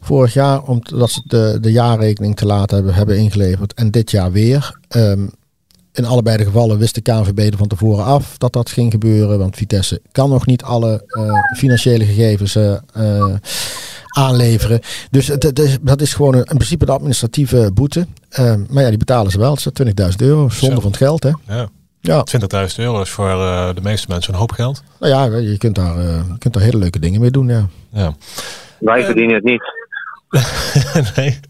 Vorig 0.00 0.34
jaar, 0.34 0.62
omdat 0.62 1.10
ze 1.10 1.22
de, 1.24 1.58
de 1.60 1.72
jaarrekening 1.72 2.36
te 2.36 2.46
laat 2.46 2.70
hebben, 2.70 2.94
hebben 2.94 3.18
ingeleverd. 3.18 3.74
En 3.74 3.90
dit 3.90 4.10
jaar 4.10 4.32
weer. 4.32 4.78
Ehm, 4.88 5.26
in 5.92 6.04
allebei 6.04 6.36
de 6.36 6.44
gevallen 6.44 6.78
wist 6.78 6.94
de 6.94 7.00
KNVB 7.00 7.38
er 7.38 7.56
van 7.56 7.68
tevoren 7.68 8.04
af 8.04 8.38
dat 8.38 8.52
dat 8.52 8.70
ging 8.70 8.92
gebeuren. 8.92 9.38
Want 9.38 9.56
Vitesse 9.56 10.00
kan 10.12 10.30
nog 10.30 10.46
niet 10.46 10.62
alle 10.62 11.04
eh, 11.06 11.32
financiële 11.56 12.04
gegevens 12.04 12.56
eh, 12.56 12.72
eh, 12.92 13.34
aanleveren. 14.14 14.80
Dus 15.10 15.26
het, 15.26 15.42
het 15.42 15.58
is, 15.58 15.78
dat 15.80 16.00
is 16.00 16.14
gewoon 16.14 16.34
een, 16.34 16.44
in 16.44 16.56
principe 16.56 16.84
de 16.86 16.92
administratieve 16.92 17.70
boete. 17.74 18.06
Ehm, 18.28 18.60
maar 18.68 18.82
ja, 18.82 18.88
die 18.88 18.98
betalen 18.98 19.30
ze 19.32 19.38
wel. 19.38 19.54
Het 19.54 19.78
is 19.78 20.10
20.000 20.12 20.16
euro, 20.16 20.48
zonde 20.48 20.74
Zo. 20.74 20.80
van 20.80 20.90
het 20.90 20.96
geld. 21.00 21.22
Hè? 21.22 21.30
Ja. 21.48 21.68
Ja, 22.00 22.24
20.000 22.68 22.74
euro 22.76 23.00
is 23.00 23.10
voor 23.10 23.28
eh, 23.30 23.68
de 23.74 23.80
meeste 23.82 24.06
mensen 24.08 24.32
een 24.32 24.38
hoop 24.38 24.52
geld. 24.52 24.82
nou 25.00 25.12
ja, 25.32 25.38
je 25.38 25.58
kunt 25.58 25.74
daar, 25.74 25.98
eh, 25.98 26.04
je 26.32 26.38
kunt 26.38 26.54
daar 26.54 26.62
hele 26.62 26.78
leuke 26.78 26.98
dingen 26.98 27.20
mee 27.20 27.30
doen. 27.30 27.48
Ja. 27.48 27.66
Ja. 27.92 28.14
Wij 28.78 29.04
verdienen 29.04 29.34
het 29.34 29.44
niet. 29.44 29.62
nee. 31.16 31.40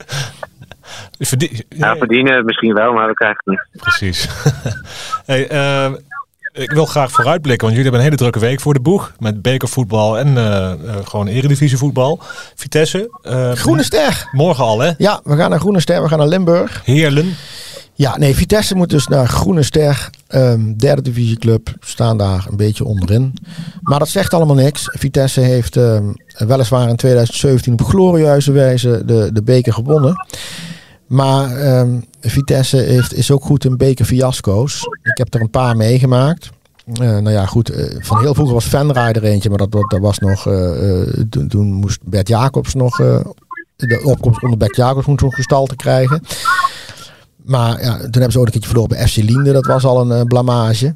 Verdien- 1.19 1.65
Ja, 1.69 1.97
verdienen 1.97 2.37
het 2.37 2.45
misschien 2.45 2.75
wel, 2.75 2.93
maar 2.93 3.07
we 3.09 3.15
krijgen 3.15 3.41
het 3.45 3.55
niet. 3.73 3.83
Precies. 3.83 4.29
hey, 5.27 5.49
eh, 5.49 5.93
ik 6.55 6.71
wil 6.73 6.87
graag 6.87 7.11
vooruitblikken, 7.11 7.67
want 7.67 7.79
jullie 7.79 7.83
hebben 7.83 8.01
een 8.01 8.07
hele 8.07 8.17
drukke 8.31 8.39
week 8.39 8.61
voor 8.61 8.75
de 8.75 8.81
boeg. 8.81 9.13
Met 9.19 9.43
bekervoetbal 9.43 10.19
en 10.19 10.37
eh, 10.37 10.73
eh, 10.73 10.77
gewoon 11.05 11.27
eredivisievoetbal. 11.27 12.21
Vitesse. 12.55 13.19
eh, 13.23 13.53
Groene 13.53 13.83
ster. 13.83 14.29
Morgen 14.33 14.65
al, 14.65 14.81
hè? 14.81 14.91
Ja, 14.99 15.21
we 15.25 15.37
gaan 15.37 15.51
naar 15.51 15.59
Groene 15.61 15.81
Ster, 15.81 16.03
we 16.03 16.09
gaan 16.09 16.19
naar 16.19 16.27
Limburg. 16.29 16.83
Heerlen. 16.85 17.35
Ja, 17.95 18.17
nee, 18.19 18.35
Vitesse 18.35 18.75
moet 18.75 18.91
dus 18.91 19.07
naar 19.07 19.27
Groene 19.29 19.63
Ster, 19.63 20.11
ehm, 20.27 20.73
derde 20.77 21.03
divisieclub, 21.03 21.73
staan 21.81 22.19
daar 22.19 22.47
een 22.51 22.57
beetje 22.57 22.85
onderin. 22.85 23.35
Maar 23.83 23.99
dat 23.99 24.09
zegt 24.09 24.35
allemaal 24.35 24.57
niks. 24.57 24.83
Vitesse 24.99 25.41
heeft 25.41 25.77
ehm, 25.77 26.05
weliswaar 26.39 26.89
in 26.89 26.97
2017 26.97 27.73
op 27.73 27.83
glorieuze 27.83 28.53
wijze 28.53 29.03
de, 29.05 29.31
de 29.33 29.43
beker 29.43 29.73
gewonnen. 29.73 30.27
Maar 31.15 31.57
ehm, 31.57 32.01
Vitesse 32.21 32.77
heeft, 32.77 33.15
is 33.15 33.31
ook 33.31 33.45
goed 33.45 33.65
in 33.65 33.77
bekerfiasco's. 33.77 34.81
Ik 35.03 35.19
heb 35.19 35.35
er 35.35 35.41
een 35.41 35.51
paar 35.51 35.77
meegemaakt. 35.77 36.51
Eh, 36.93 36.99
nou 37.01 37.31
ja, 37.31 37.47
goed. 37.47 37.71
eh, 37.71 37.97
van 37.99 38.21
heel 38.21 38.35
vroeger 38.35 38.55
was 38.55 38.65
Venray 38.65 39.13
er 39.13 39.25
eentje, 39.25 39.49
maar 39.49 39.59
dat, 39.59 39.73
dat, 39.73 40.01
was 40.01 40.19
nog. 40.19 40.47
eh, 40.47 41.01
eh, 41.01 41.09
toen, 41.31 41.49
toen 41.49 41.73
moest 41.73 42.01
Bert 42.05 42.29
Jacobs 42.29 42.75
nog. 42.75 42.97
de 43.77 44.01
opkomst 44.05 44.43
onder 44.43 44.59
Bert 44.59 44.77
Jacobs 44.77 45.07
moet 45.07 45.21
zo'n 45.21 45.35
gestalte 45.35 45.77
krijgen. 45.77 46.23
Maar 47.45 47.83
ja, 47.83 47.97
toen 47.97 48.11
hebben 48.13 48.33
ze 48.33 48.39
ook 48.39 48.45
een 48.45 48.51
keertje 48.53 48.69
verloren 48.71 48.97
bij 48.97 49.09
FC 49.09 49.17
Linde. 49.17 49.53
Dat 49.53 49.67
was 49.67 49.85
al 49.85 50.11
een 50.11 50.27
blamage. 50.27 50.95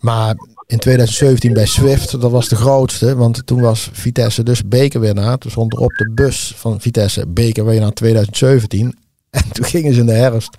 Maar 0.00 0.34
in 0.66 0.78
2017 0.78 1.52
bij 1.52 1.66
Swift, 1.66 2.20
dat 2.20 2.30
was 2.30 2.48
de 2.48 2.56
grootste. 2.56 3.16
Want 3.16 3.46
toen 3.46 3.60
was 3.60 3.90
Vitesse 3.92 4.42
dus 4.42 4.68
bekerwinnaar. 4.68 5.38
Toen 5.38 5.50
stond 5.50 5.72
er 5.72 5.78
op 5.80 5.92
de 5.96 6.10
bus 6.14 6.54
van 6.56 6.80
Vitesse 6.80 7.24
bekerwinnaar 7.28 7.92
2017. 7.92 8.98
En 9.44 9.52
toen 9.52 9.64
gingen 9.64 9.94
ze 9.94 10.00
in 10.00 10.06
de 10.06 10.12
herfst 10.12 10.56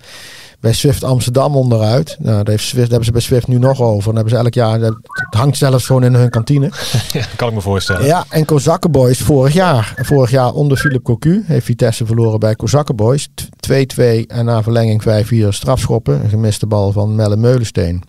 bij 0.60 0.72
Swift 0.72 1.04
Amsterdam 1.04 1.56
onderuit. 1.56 2.16
Nou, 2.18 2.36
daar, 2.36 2.48
heeft 2.48 2.62
Swift, 2.62 2.76
daar 2.76 2.88
hebben 2.88 3.04
ze 3.04 3.12
bij 3.12 3.20
Swift 3.20 3.46
nu 3.46 3.58
nog 3.58 3.80
over. 3.82 4.04
Dan 4.04 4.14
hebben 4.14 4.32
ze 4.32 4.38
elk 4.38 4.54
jaar, 4.54 4.78
dat 4.78 4.96
het 5.02 5.34
hangt 5.40 5.56
zelfs 5.56 5.86
gewoon 5.86 6.04
in 6.04 6.14
hun 6.14 6.30
kantine. 6.30 6.70
Ja, 7.12 7.24
kan 7.36 7.48
ik 7.48 7.54
me 7.54 7.60
voorstellen. 7.60 8.06
Ja, 8.06 8.24
en 8.28 8.44
Kozakkenboys 8.44 9.18
vorig 9.18 9.54
jaar. 9.54 9.94
Vorig 9.96 10.30
jaar 10.30 10.52
onder 10.52 10.76
Philip 10.76 11.02
Cocu 11.02 11.44
heeft 11.46 11.64
Vitesse 11.64 12.06
verloren 12.06 12.40
bij 12.40 12.54
Kozakkenboys. 12.54 13.28
T- 13.34 13.48
2-2 13.70 14.04
en 14.26 14.44
na 14.44 14.62
verlenging 14.62 15.02
5-4 15.44 15.48
strafschoppen. 15.48 16.24
Een 16.24 16.28
gemiste 16.30 16.66
bal 16.66 16.92
van 16.92 17.14
Melle 17.14 17.36
Meulensteen. 17.36 18.02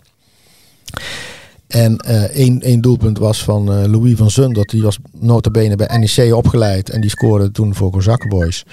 En 1.70 1.96
eh, 1.96 2.22
één, 2.22 2.60
één 2.60 2.80
doelpunt 2.80 3.18
was 3.18 3.44
van 3.44 3.72
eh, 3.72 3.84
Louis 3.84 4.16
van 4.16 4.30
Zundert. 4.30 4.70
Die 4.70 4.82
was 4.82 4.98
notabene 5.12 5.76
bij 5.76 5.98
NEC 5.98 6.34
opgeleid. 6.34 6.90
En 6.90 7.00
die 7.00 7.10
scoorde 7.10 7.50
toen 7.50 7.74
voor 7.74 7.90
Kozakkenboys. 7.90 8.64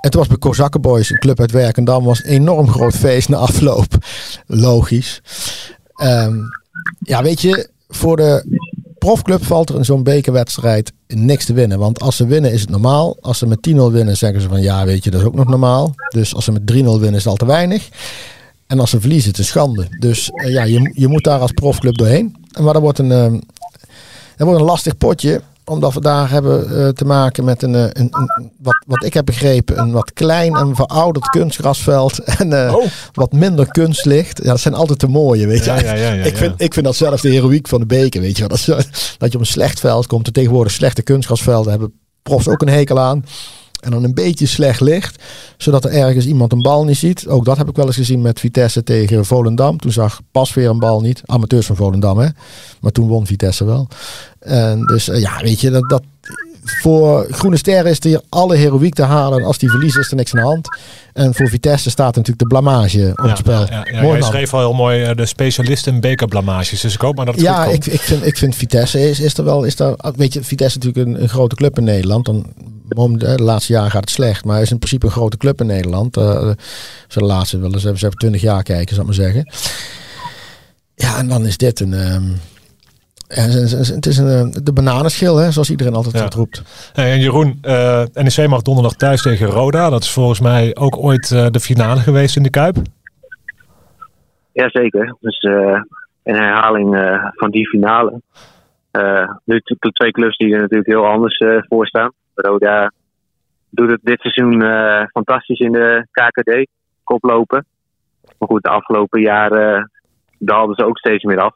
En 0.00 0.10
toen 0.10 0.20
was 0.20 0.28
bij 0.28 0.38
Kozakkenboys, 0.38 1.10
een 1.10 1.18
club 1.18 1.40
uit 1.40 1.50
Werkendam, 1.50 2.04
was 2.04 2.24
een 2.24 2.30
enorm 2.30 2.68
groot 2.68 2.94
feest 2.94 3.28
na 3.28 3.36
afloop. 3.36 3.94
Logisch. 4.46 5.22
Ehm, 5.94 6.36
ja, 6.98 7.22
weet 7.22 7.40
je, 7.40 7.68
voor 7.88 8.16
de 8.16 8.60
profclub 8.98 9.44
valt 9.44 9.68
er 9.68 9.76
in 9.76 9.84
zo'n 9.84 10.02
bekerwedstrijd 10.02 10.92
niks 11.06 11.44
te 11.44 11.52
winnen. 11.52 11.78
Want 11.78 12.00
als 12.00 12.16
ze 12.16 12.26
winnen 12.26 12.52
is 12.52 12.60
het 12.60 12.70
normaal. 12.70 13.16
Als 13.20 13.38
ze 13.38 13.46
met 13.46 13.62
10-0 13.62 13.92
winnen 13.92 14.16
zeggen 14.16 14.40
ze 14.40 14.48
van 14.48 14.62
ja, 14.62 14.84
weet 14.84 15.04
je, 15.04 15.10
dat 15.10 15.20
is 15.20 15.26
ook 15.26 15.34
nog 15.34 15.48
normaal. 15.48 15.94
Dus 16.08 16.34
als 16.34 16.44
ze 16.44 16.52
met 16.52 16.72
3-0 16.72 16.74
winnen 16.74 17.14
is 17.14 17.24
het 17.24 17.26
al 17.26 17.36
te 17.36 17.46
weinig. 17.46 17.88
En 18.66 18.80
als 18.80 18.90
ze 18.90 19.00
verliezen 19.00 19.30
het 19.30 19.38
een 19.38 19.44
schande. 19.44 19.86
Dus 19.98 20.30
eh, 20.30 20.52
ja, 20.52 20.62
je, 20.62 20.90
je 20.94 21.08
moet 21.08 21.24
daar 21.24 21.40
als 21.40 21.52
profclub 21.52 21.96
doorheen. 21.96 22.36
En 22.52 22.64
maar 22.64 22.72
dat 22.72 22.82
wordt 22.82 22.98
een, 22.98 23.12
ehm, 23.12 23.32
dat 24.36 24.46
wordt 24.46 24.60
een 24.60 24.66
lastig 24.66 24.96
potje. 24.96 25.40
Omdat 25.64 25.94
we 25.94 26.00
daar 26.00 26.30
hebben 26.30 26.78
eh, 26.86 26.88
te 26.88 27.04
maken 27.04 27.44
met 27.44 27.62
een, 27.62 27.74
eh, 27.74 27.82
een, 27.82 28.08
een- 28.10 28.50
wat, 28.58 28.84
wat 28.86 29.04
ik 29.04 29.14
heb 29.14 29.24
begrepen, 29.26 29.78
een 29.78 29.92
wat 29.92 30.12
klein 30.12 30.54
en 30.56 30.74
verouderd 30.74 31.28
kunstgrasveld. 31.28 32.18
En 32.38 32.52
Oh. 32.74 32.86
wat 33.12 33.32
minder 33.32 33.66
kunstlicht. 33.70 34.38
Ja, 34.42 34.50
dat 34.50 34.60
zijn 34.60 34.74
altijd 34.74 35.00
de 35.00 35.08
mooie, 35.08 35.46
weet 35.46 35.64
je. 35.64 35.70
Ja, 35.70 35.80
ja, 35.80 35.94
ja, 35.94 36.12
ja, 36.12 36.24
ik, 36.30 36.36
vind, 36.36 36.60
ik 36.60 36.72
vind 36.74 36.86
dat 36.86 36.96
zelf 36.96 37.20
de 37.20 37.28
heroïek 37.30 37.68
van 37.68 37.80
de 37.80 37.86
beker, 37.86 38.20
weet 38.20 38.36
je. 38.36 38.48
Dat, 38.48 38.64
dat 39.18 39.30
je 39.30 39.34
op 39.34 39.40
een 39.40 39.46
slecht 39.46 39.80
veld 39.80 40.06
komt. 40.06 40.26
Er 40.26 40.32
tegenwoordig 40.32 40.72
slechte 40.72 41.02
kunstgrasvelden 41.02 41.70
hebben 41.70 41.92
profs 42.22 42.48
ook 42.48 42.62
een 42.62 42.68
hekel 42.68 42.98
aan. 43.00 43.24
En 43.82 43.90
dan 43.90 44.04
een 44.04 44.14
beetje 44.14 44.46
slecht 44.46 44.80
licht. 44.80 45.22
Zodat 45.56 45.84
er 45.84 45.90
ergens 45.90 46.26
iemand 46.26 46.52
een 46.52 46.62
bal 46.62 46.84
niet 46.84 46.96
ziet. 46.96 47.28
Ook 47.28 47.44
dat 47.44 47.56
heb 47.56 47.68
ik 47.68 47.76
wel 47.76 47.86
eens 47.86 47.96
gezien 47.96 48.22
met 48.22 48.40
Vitesse 48.40 48.82
tegen 48.82 49.24
Volendam. 49.24 49.78
Toen 49.78 49.92
zag 49.92 50.20
pas 50.30 50.54
weer 50.54 50.68
een 50.68 50.78
bal 50.78 51.00
niet. 51.00 51.22
Amateurs 51.24 51.66
van 51.66 51.76
Volendam, 51.76 52.18
hè. 52.18 52.28
Maar 52.80 52.92
toen 52.92 53.08
won 53.08 53.26
Vitesse 53.26 53.64
wel. 53.64 53.88
En 54.38 54.86
dus 54.86 55.08
eh, 55.08 55.20
ja, 55.20 55.40
weet 55.40 55.60
je, 55.60 55.70
dat, 55.70 55.88
dat, 55.88 56.02
voor 56.64 57.26
Groene 57.30 57.56
Ster 57.56 57.86
is 57.86 57.96
er 57.98 58.06
hier 58.06 58.20
alle 58.28 58.56
heroïek 58.56 58.94
te 58.94 59.02
halen. 59.02 59.38
En 59.38 59.44
als 59.44 59.58
die 59.58 59.70
verliezen 59.70 60.00
is 60.00 60.10
er 60.10 60.16
niks 60.16 60.34
aan 60.34 60.40
de 60.40 60.46
hand. 60.46 60.68
En 61.12 61.34
voor 61.34 61.48
Vitesse 61.48 61.90
staat 61.90 62.14
natuurlijk 62.14 62.38
de 62.38 62.46
blamage 62.46 63.12
op 63.16 63.28
het 63.28 63.38
spel. 63.38 63.60
Ja, 63.60 63.66
ja, 63.70 63.86
ja. 63.92 64.02
Mooi 64.02 64.18
man. 64.18 64.28
schreef 64.28 64.54
al 64.54 64.60
heel 64.60 64.72
mooi 64.72 65.02
eh, 65.02 65.16
de 65.16 65.26
specialist 65.26 65.86
in 65.86 66.00
bekerblamages. 66.00 66.80
Dus 66.80 66.94
ik 66.94 67.00
hoop 67.00 67.16
maar 67.16 67.26
dat 67.26 67.34
het 67.34 67.44
Ja, 67.44 67.64
goed 67.64 67.74
ik, 67.74 67.80
komt. 67.80 67.92
ik, 67.94 68.00
vind, 68.00 68.26
ik 68.26 68.36
vind 68.36 68.56
Vitesse 68.56 69.08
is, 69.08 69.20
is 69.20 69.38
er 69.38 69.44
wel. 69.44 69.64
Is 69.64 69.76
daar, 69.76 69.94
weet 70.16 70.32
je, 70.32 70.42
Vitesse 70.44 70.78
is 70.78 70.84
natuurlijk 70.84 71.16
een, 71.16 71.22
een 71.22 71.28
grote 71.28 71.54
club 71.54 71.78
in 71.78 71.84
Nederland. 71.84 72.24
Dan, 72.24 72.52
moment- 72.88 73.22
hè, 73.22 73.36
de 73.36 73.42
laatste 73.42 73.72
jaren 73.72 73.90
gaat 73.90 74.00
het 74.00 74.10
slecht. 74.10 74.44
Maar 74.44 74.54
hij 74.54 74.62
is 74.62 74.70
in 74.70 74.78
principe 74.78 75.06
een 75.06 75.12
grote 75.12 75.36
club 75.36 75.60
in 75.60 75.66
Nederland. 75.66 76.16
Eh 76.16 76.50
ze 77.08 77.18
de 77.18 77.24
laatste 77.24 77.58
wel 77.58 77.72
eens, 77.72 77.80
ze 77.82 77.88
hebben 77.88 78.18
20 78.18 78.40
jaar 78.40 78.62
kijken, 78.62 78.94
zal 78.94 79.04
ik 79.04 79.16
maar 79.16 79.24
zeggen. 79.26 79.52
Ja, 80.94 81.18
en 81.18 81.28
dan 81.28 81.46
is 81.46 81.56
dit 81.56 81.80
een. 81.80 81.92
ehm, 81.94 82.22
ja, 82.24 82.30
het 83.34 84.06
is- 84.06 84.18
een, 84.18 84.28
eh, 84.54 84.62
de 84.62 84.72
bananenschil, 84.72 85.36
hè, 85.36 85.50
zoals 85.50 85.70
iedereen 85.70 85.94
altijd 85.94 86.18
Ja. 86.18 86.28
roept. 86.36 86.62
Hey, 86.92 87.12
en 87.12 87.20
Jeroen, 87.20 87.58
eh, 87.62 88.02
NEC 88.12 88.48
mag 88.48 88.62
donderdag 88.62 88.92
thuis 88.94 89.22
tegen 89.22 89.46
Roda. 89.46 89.90
Dat 89.90 90.02
is 90.02 90.10
volgens 90.12 90.40
mij 90.40 90.76
ook 90.76 90.96
ooit 90.96 91.30
eh, 91.30 91.46
de 91.50 91.60
finale 91.60 92.00
geweest 92.00 92.36
in 92.36 92.42
de 92.42 92.50
Kuip. 92.50 92.76
Jazeker. 94.52 95.16
Dus 95.20 95.38
eh, 95.38 95.80
een 96.22 96.34
herhaling 96.34 96.96
eh, 96.96 97.24
van 97.34 97.50
die 97.50 97.68
finale. 97.68 98.20
Eh, 98.90 99.30
nu 99.44 99.60
twee 99.92 100.10
clubs 100.10 100.36
die 100.36 100.54
er 100.54 100.60
natuurlijk 100.60 100.88
heel 100.88 101.06
anders 101.06 101.38
eh, 101.38 101.56
voor 101.68 101.86
staan. 101.86 102.12
Roda 102.34 102.92
doet 103.70 103.90
het 103.90 104.00
dit 104.02 104.20
seizoen 104.20 104.62
eh, 104.62 105.04
fantastisch 105.12 105.58
in 105.58 105.72
de 105.72 106.06
KKD, 106.10 106.66
koplopen. 107.04 107.66
Maar 108.38 108.48
goed, 108.48 108.62
de 108.62 108.68
afgelopen 108.68 109.20
jaren 109.20 109.90
daalden 110.38 110.74
ze 110.74 110.84
ook 110.84 110.98
steeds 110.98 111.24
meer 111.24 111.40
af. 111.40 111.54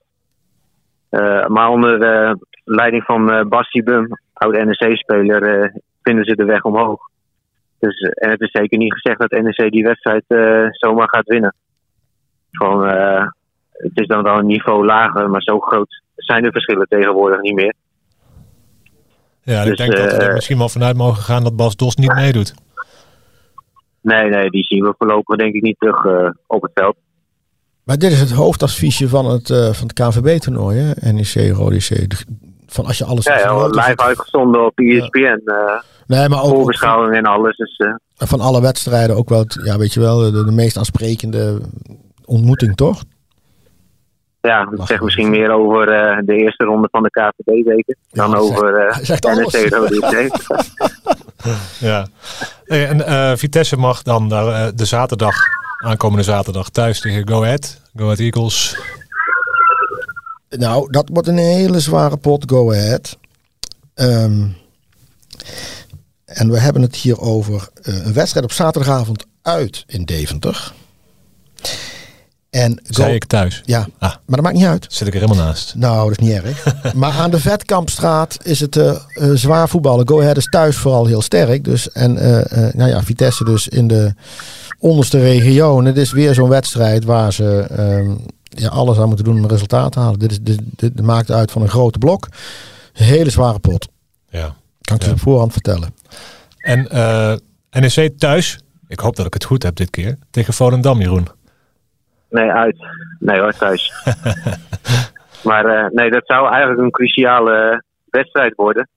Eh, 1.09 1.47
maar 1.47 1.69
onder 1.69 2.01
de 2.01 2.38
leiding 2.64 3.05
van 3.05 3.33
eh 3.33 3.45
Basti 3.45 3.83
Bum, 3.83 4.09
oude 4.33 4.64
NEC-speler, 4.64 5.42
eh, 5.62 5.75
vinden 6.03 6.25
ze 6.25 6.37
de 6.37 6.45
weg 6.45 6.62
omhoog. 6.62 7.01
Dus, 7.79 8.01
eh, 8.01 8.25
en 8.27 8.31
het 8.31 8.40
is 8.40 8.51
zeker 8.51 8.79
niet 8.79 8.92
gezegd 8.92 9.19
dat 9.21 9.31
NEC 9.31 9.71
die 9.71 9.85
wedstrijd 9.85 10.25
eh, 10.27 10.66
zomaar 10.71 11.09
gaat 11.09 11.27
winnen. 11.27 11.55
Gewoon, 12.51 12.87
eh, 12.88 13.27
het 13.73 13.90
is 14.01 14.07
dan 14.07 14.23
wel 14.23 14.38
een 14.38 14.47
niveau 14.47 14.85
lager, 14.85 15.31
maar 15.31 15.42
zo 15.42 15.61
groot 15.61 16.03
zijn 16.16 16.42
de 16.42 16.51
verschillen 16.53 16.87
tegenwoordig 16.88 17.40
niet 17.40 17.55
meer. 17.55 17.75
Ja, 19.42 19.61
ik 19.61 19.66
Dus, 19.66 19.77
denk 19.77 19.97
dat 19.97 20.12
we 20.12 20.23
er 20.23 20.29
eh, 20.29 20.35
misschien 20.35 20.59
wel 20.59 20.69
vanuit 20.69 20.97
mogen 20.97 21.23
gaan 21.23 21.42
dat 21.42 21.57
Bas 21.57 21.77
Dos 21.77 21.97
niet 21.97 22.14
meedoet. 22.14 22.55
Nee, 24.01 24.29
nee, 24.29 24.51
die 24.51 24.64
zien 24.64 24.85
we 24.85 24.95
voorlopig 24.99 25.37
denk 25.37 25.55
ik 25.55 25.62
niet 25.62 25.79
terug 25.79 26.05
eh, 26.05 26.31
op 26.47 26.62
het 26.62 26.71
veld. 26.75 26.97
Maar 27.87 27.99
dit 27.99 28.12
is 28.12 28.20
het 28.20 28.31
hoofdadviesje 28.31 29.09
van 29.09 29.27
het, 29.31 29.51
eh, 29.51 29.72
van 29.72 29.87
het 29.88 29.92
KNVB-toernooi, 29.92 30.79
hè? 30.79 31.12
NEC, 31.12 31.53
Rode 31.57 31.77
C. 31.79 31.88
De- 32.11 32.25
Van 32.66 32.87
als 32.87 32.99
je 32.99 33.05
alles... 33.05 33.25
Ja, 33.25 33.38
ja 33.38 33.66
live 33.66 33.81
het- 33.88 34.01
uitgezonden 34.01 34.64
op 34.66 34.79
E 34.79 34.96
ESPN. 34.99 35.18
eh 35.44 35.81
Nee, 36.07 36.29
maar 36.29 36.42
ook, 36.42 36.49
voorbeschouwing 36.55 37.16
en 37.16 37.25
alles. 37.25 37.57
Dus, 37.57 37.77
eh, 37.77 38.27
van, 38.29 38.40
alle 38.40 38.61
wedstrijden 38.61 39.16
ook 39.16 39.29
wel, 39.29 39.38
het- 39.38 39.61
ja, 39.64 39.79
weet 39.79 39.92
je 39.94 40.01
wel, 40.01 40.18
de, 40.18 40.44
de 40.44 40.53
meest 40.53 40.77
aansprekende 40.79 41.61
ontmoeting, 42.25 42.75
toch? 42.77 43.03
ja, 44.40 44.68
zegt 44.75 44.88
wel 44.88 44.99
misschien 45.05 45.31
meer 45.31 45.51
over 45.51 45.88
eh, 45.88 46.18
de 46.25 46.35
eerste 46.37 46.64
ronde 46.64 46.88
van 46.90 47.03
de 47.03 47.11
KVB 47.11 47.64
weken 47.66 47.96
dan 48.11 48.31
Ja, 48.31 48.37
over 48.37 48.75
eh 48.75 48.99
zegt. 49.03 49.25
NEC 49.25 49.68
Rode. 49.75 50.31
Ja. 51.81 52.07
En 52.64 53.07
eh, 53.07 53.33
Vitesse 53.37 53.77
mag 53.77 54.03
dan 54.03 54.29
daar, 54.29 54.75
de 54.75 54.85
zaterdag, 54.85 55.35
aankomende 55.87 56.25
zaterdag, 56.25 56.68
thuis 56.68 57.01
tegen 57.01 57.29
Go 57.29 57.42
Ahead. 57.42 57.81
Go 57.94 58.05
Ahead 58.05 58.18
Eagles. 58.18 58.77
Nou, 60.49 60.90
dat 60.90 61.09
wordt 61.12 61.29
een 61.29 61.38
hele 61.38 61.81
zware 61.81 62.16
pot, 62.16 62.51
go 62.51 62.72
ahead. 62.72 63.18
Ehm, 63.94 64.49
en 66.25 66.51
we 66.51 66.59
hebben 66.59 66.83
het 66.83 66.96
hier 66.96 67.20
over 67.20 67.68
eh, 67.83 68.07
een 68.07 68.12
wedstrijd 68.12 68.44
op 68.44 68.53
zaterdagavond 68.53 69.25
uit 69.42 69.85
in 69.87 70.05
Deventer. 70.05 70.72
En 72.57 72.81
Zei 72.83 73.14
ik 73.14 73.25
thuis. 73.25 73.62
Ja, 73.64 73.81
Ah. 73.99 74.11
maar 74.11 74.21
dat 74.27 74.40
maakt 74.42 74.55
niet 74.57 74.64
uit. 74.66 74.87
Zit 74.88 75.07
ik 75.07 75.14
er 75.14 75.21
helemaal 75.21 75.45
naast. 75.45 75.75
Nou, 75.75 76.09
dat 76.09 76.21
is 76.21 76.27
niet 76.27 76.42
erg. 76.42 76.64
maar 76.95 77.12
aan 77.12 77.31
de 77.31 77.40
Vetkampstraat 77.40 78.38
is 78.42 78.61
het 78.61 78.77
eh, 78.77 78.88
eh, 78.88 79.31
zwaar 79.35 79.69
voetballen. 79.69 80.09
Go 80.09 80.21
Ahead 80.21 80.37
is 80.37 80.45
thuis 80.45 80.77
vooral 80.77 81.07
heel 81.07 81.23
sterk. 81.23 81.64
Dus, 81.64 81.90
en 81.92 82.19
eh, 82.19 82.75
nou 82.75 82.90
ja, 82.90 83.03
Vitesse 83.03 83.45
dus 83.45 83.69
in 83.69 83.87
de 83.88 84.14
onderste 84.79 85.19
regio. 85.19 85.79
En 85.79 85.85
het 85.85 85.97
is 85.97 86.12
weer 86.12 86.35
zo'n 86.35 86.49
wedstrijd 86.49 87.05
waar 87.05 87.33
ze 87.33 87.59
ehm, 87.71 88.11
ja, 88.49 88.69
alles 88.69 88.99
aan 88.99 89.07
moeten 89.09 89.25
doen 89.25 89.37
om 89.37 89.42
een 89.42 89.49
resultaat 89.49 89.92
te 89.92 89.99
halen. 89.99 90.19
Dit, 90.19 90.31
is, 90.31 90.38
dit, 90.40 90.61
dit 90.77 91.01
maakt 91.01 91.31
uit 91.31 91.51
van 91.51 91.62
een 91.62 91.69
grote 91.69 91.99
blok. 91.99 92.29
Een 92.92 93.05
hele 93.05 93.31
zware 93.31 93.59
pot. 93.59 93.88
Ja. 94.31 94.55
Kan 94.81 94.97
ik 94.97 95.03
je 95.03 95.09
Ja. 95.09 95.14
op 95.14 95.21
voorhand 95.21 95.53
vertellen. 95.53 95.95
En 96.57 96.88
NEC 97.71 98.19
thuis. 98.19 98.59
Ik 98.88 99.01
hoop 99.01 99.16
dat 99.16 99.27
ik 99.27 99.35
het 99.35 99.45
goed 99.45 99.62
heb 99.62 99.77
dit 99.77 99.90
keer. 99.90 100.19
Tegen 100.31 100.55
Volendam, 100.55 101.01
Jeroen. 101.01 101.29
Nee, 102.31 102.51
uit. 102.51 102.77
Nee 103.19 103.41
hoor, 103.41 103.53
thuis. 103.53 103.93
maar 105.49 105.65
eh, 105.65 105.91
nee, 105.91 106.11
dat 106.11 106.23
zou 106.27 106.51
eigenlijk 106.51 106.81
een 106.83 106.91
cruciale 106.91 107.85
wedstrijd 108.05 108.55
worden. 108.55 108.89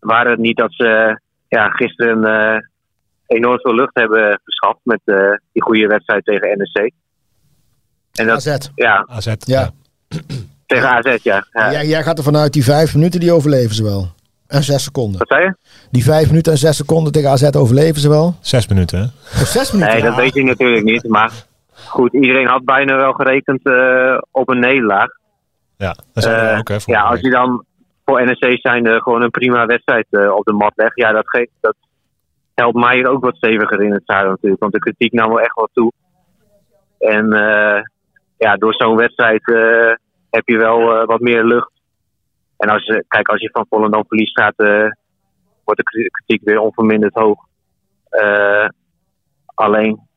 Waar 0.00 0.26
het 0.26 0.38
niet 0.38 0.56
dat 0.56 0.72
ze 0.72 1.20
ja, 1.48 1.68
gisteren 1.68 2.24
eh, 2.24 2.60
enorm 3.26 3.60
veel 3.60 3.74
lucht 3.74 3.94
hebben 3.94 4.40
verschaft 4.44 4.80
met 4.82 5.00
eh, 5.04 5.30
die 5.52 5.62
goede 5.62 5.86
wedstrijd 5.86 6.24
tegen 6.24 6.58
NEC. 6.58 6.92
En 8.12 8.26
dat, 8.26 8.46
AZ. 8.46 8.68
ja, 8.74 9.06
AZ. 9.10 9.34
Ja. 9.38 9.70
tegen 10.66 10.88
AZ, 10.88 11.16
ja. 11.22 11.46
ja. 11.52 11.72
Jij, 11.72 11.86
jij 11.86 12.02
gaat 12.02 12.18
er 12.18 12.24
vanuit 12.24 12.52
die 12.52 12.64
vijf 12.64 12.94
minuten, 12.94 13.20
die 13.20 13.32
overleven 13.32 13.74
ze 13.74 13.82
wel. 13.82 14.16
En 14.46 14.62
zes 14.62 14.82
seconden. 14.82 15.18
Wat 15.18 15.28
zei 15.28 15.44
je? 15.44 15.56
Die 15.90 16.04
vijf 16.04 16.26
minuten 16.28 16.52
en 16.52 16.58
zes 16.58 16.76
seconden 16.76 17.12
tegen 17.12 17.30
AZ 17.30 17.50
overleven 17.52 18.00
ze 18.00 18.08
wel. 18.08 18.36
Zes 18.40 18.68
minuten, 18.68 18.98
hè? 18.98 19.04
Of 19.42 19.46
zes 19.48 19.70
minuten. 19.72 19.92
Nee, 19.94 20.02
dat 20.02 20.14
Ja. 20.14 20.20
weet 20.20 20.34
je 20.34 20.42
natuurlijk 20.44 20.84
niet. 20.84 21.08
Maar 21.08 21.32
goed, 21.86 22.12
iedereen 22.12 22.46
had 22.46 22.64
bijna 22.64 22.96
wel 22.96 23.12
gerekend 23.12 23.64
eh, 23.64 24.18
op 24.30 24.48
een 24.48 24.58
nederlaag. 24.58 25.08
Ja, 25.76 25.94
dat 26.12 26.22
zijn 26.22 26.40
we 26.44 26.50
Eh, 26.50 26.58
ook, 26.58 26.68
hè? 26.68 26.76
ja, 26.84 27.02
als 27.02 27.20
je 27.20 27.30
dan 27.30 27.64
voor 28.04 28.24
NEC 28.24 28.58
zijn 28.60 29.02
gewoon 29.02 29.22
een 29.22 29.30
prima 29.30 29.66
wedstrijd 29.66 30.06
eh, 30.10 30.30
op 30.34 30.44
de 30.44 30.52
mat 30.52 30.72
legt, 30.74 30.96
ja, 30.96 31.12
dat, 31.12 31.28
geeft, 31.28 31.50
dat 31.60 31.76
helpt 32.54 32.76
mij 32.76 33.06
ook 33.06 33.24
wat 33.24 33.36
steviger 33.36 33.82
in 33.82 33.92
het 33.92 34.02
zadel 34.04 34.30
natuurlijk. 34.30 34.60
Want 34.60 34.72
de 34.72 34.78
kritiek 34.78 35.12
nam 35.12 35.28
wel 35.28 35.40
echt 35.40 35.54
wat 35.54 35.70
toe. 35.72 35.92
En 36.98 37.28
ja, 38.38 38.56
door 38.56 38.74
zo'n 38.74 38.96
wedstrijd 38.96 39.42
heb 40.30 40.48
je 40.48 40.56
wel 40.58 41.06
wat 41.06 41.20
meer 41.20 41.44
lucht. 41.44 41.70
En 42.56 42.68
als 42.68 42.84
je, 42.84 43.04
kijk, 43.08 43.28
als 43.28 43.40
je 43.40 43.50
van 43.52 43.66
Volendam 43.68 44.04
verliest 44.08 44.38
gaat, 44.40 44.54
wordt 45.64 45.80
de 45.80 45.82
kri- 45.82 46.08
kritiek 46.10 46.44
weer 46.44 46.58
onverminderd 46.60 47.14
hoog. 47.14 47.46
Eh, 48.08 48.68
alleen, 49.54 50.07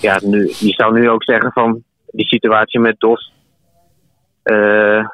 ja, 0.00 0.20
nu, 0.24 0.46
je 0.58 0.72
zou 0.72 0.98
nu 0.98 1.10
ook 1.10 1.24
zeggen 1.24 1.52
van 1.52 1.82
die 2.06 2.26
situatie 2.26 2.80
met 2.80 2.94
DOS. 3.00 3.32
eh, 4.42 5.04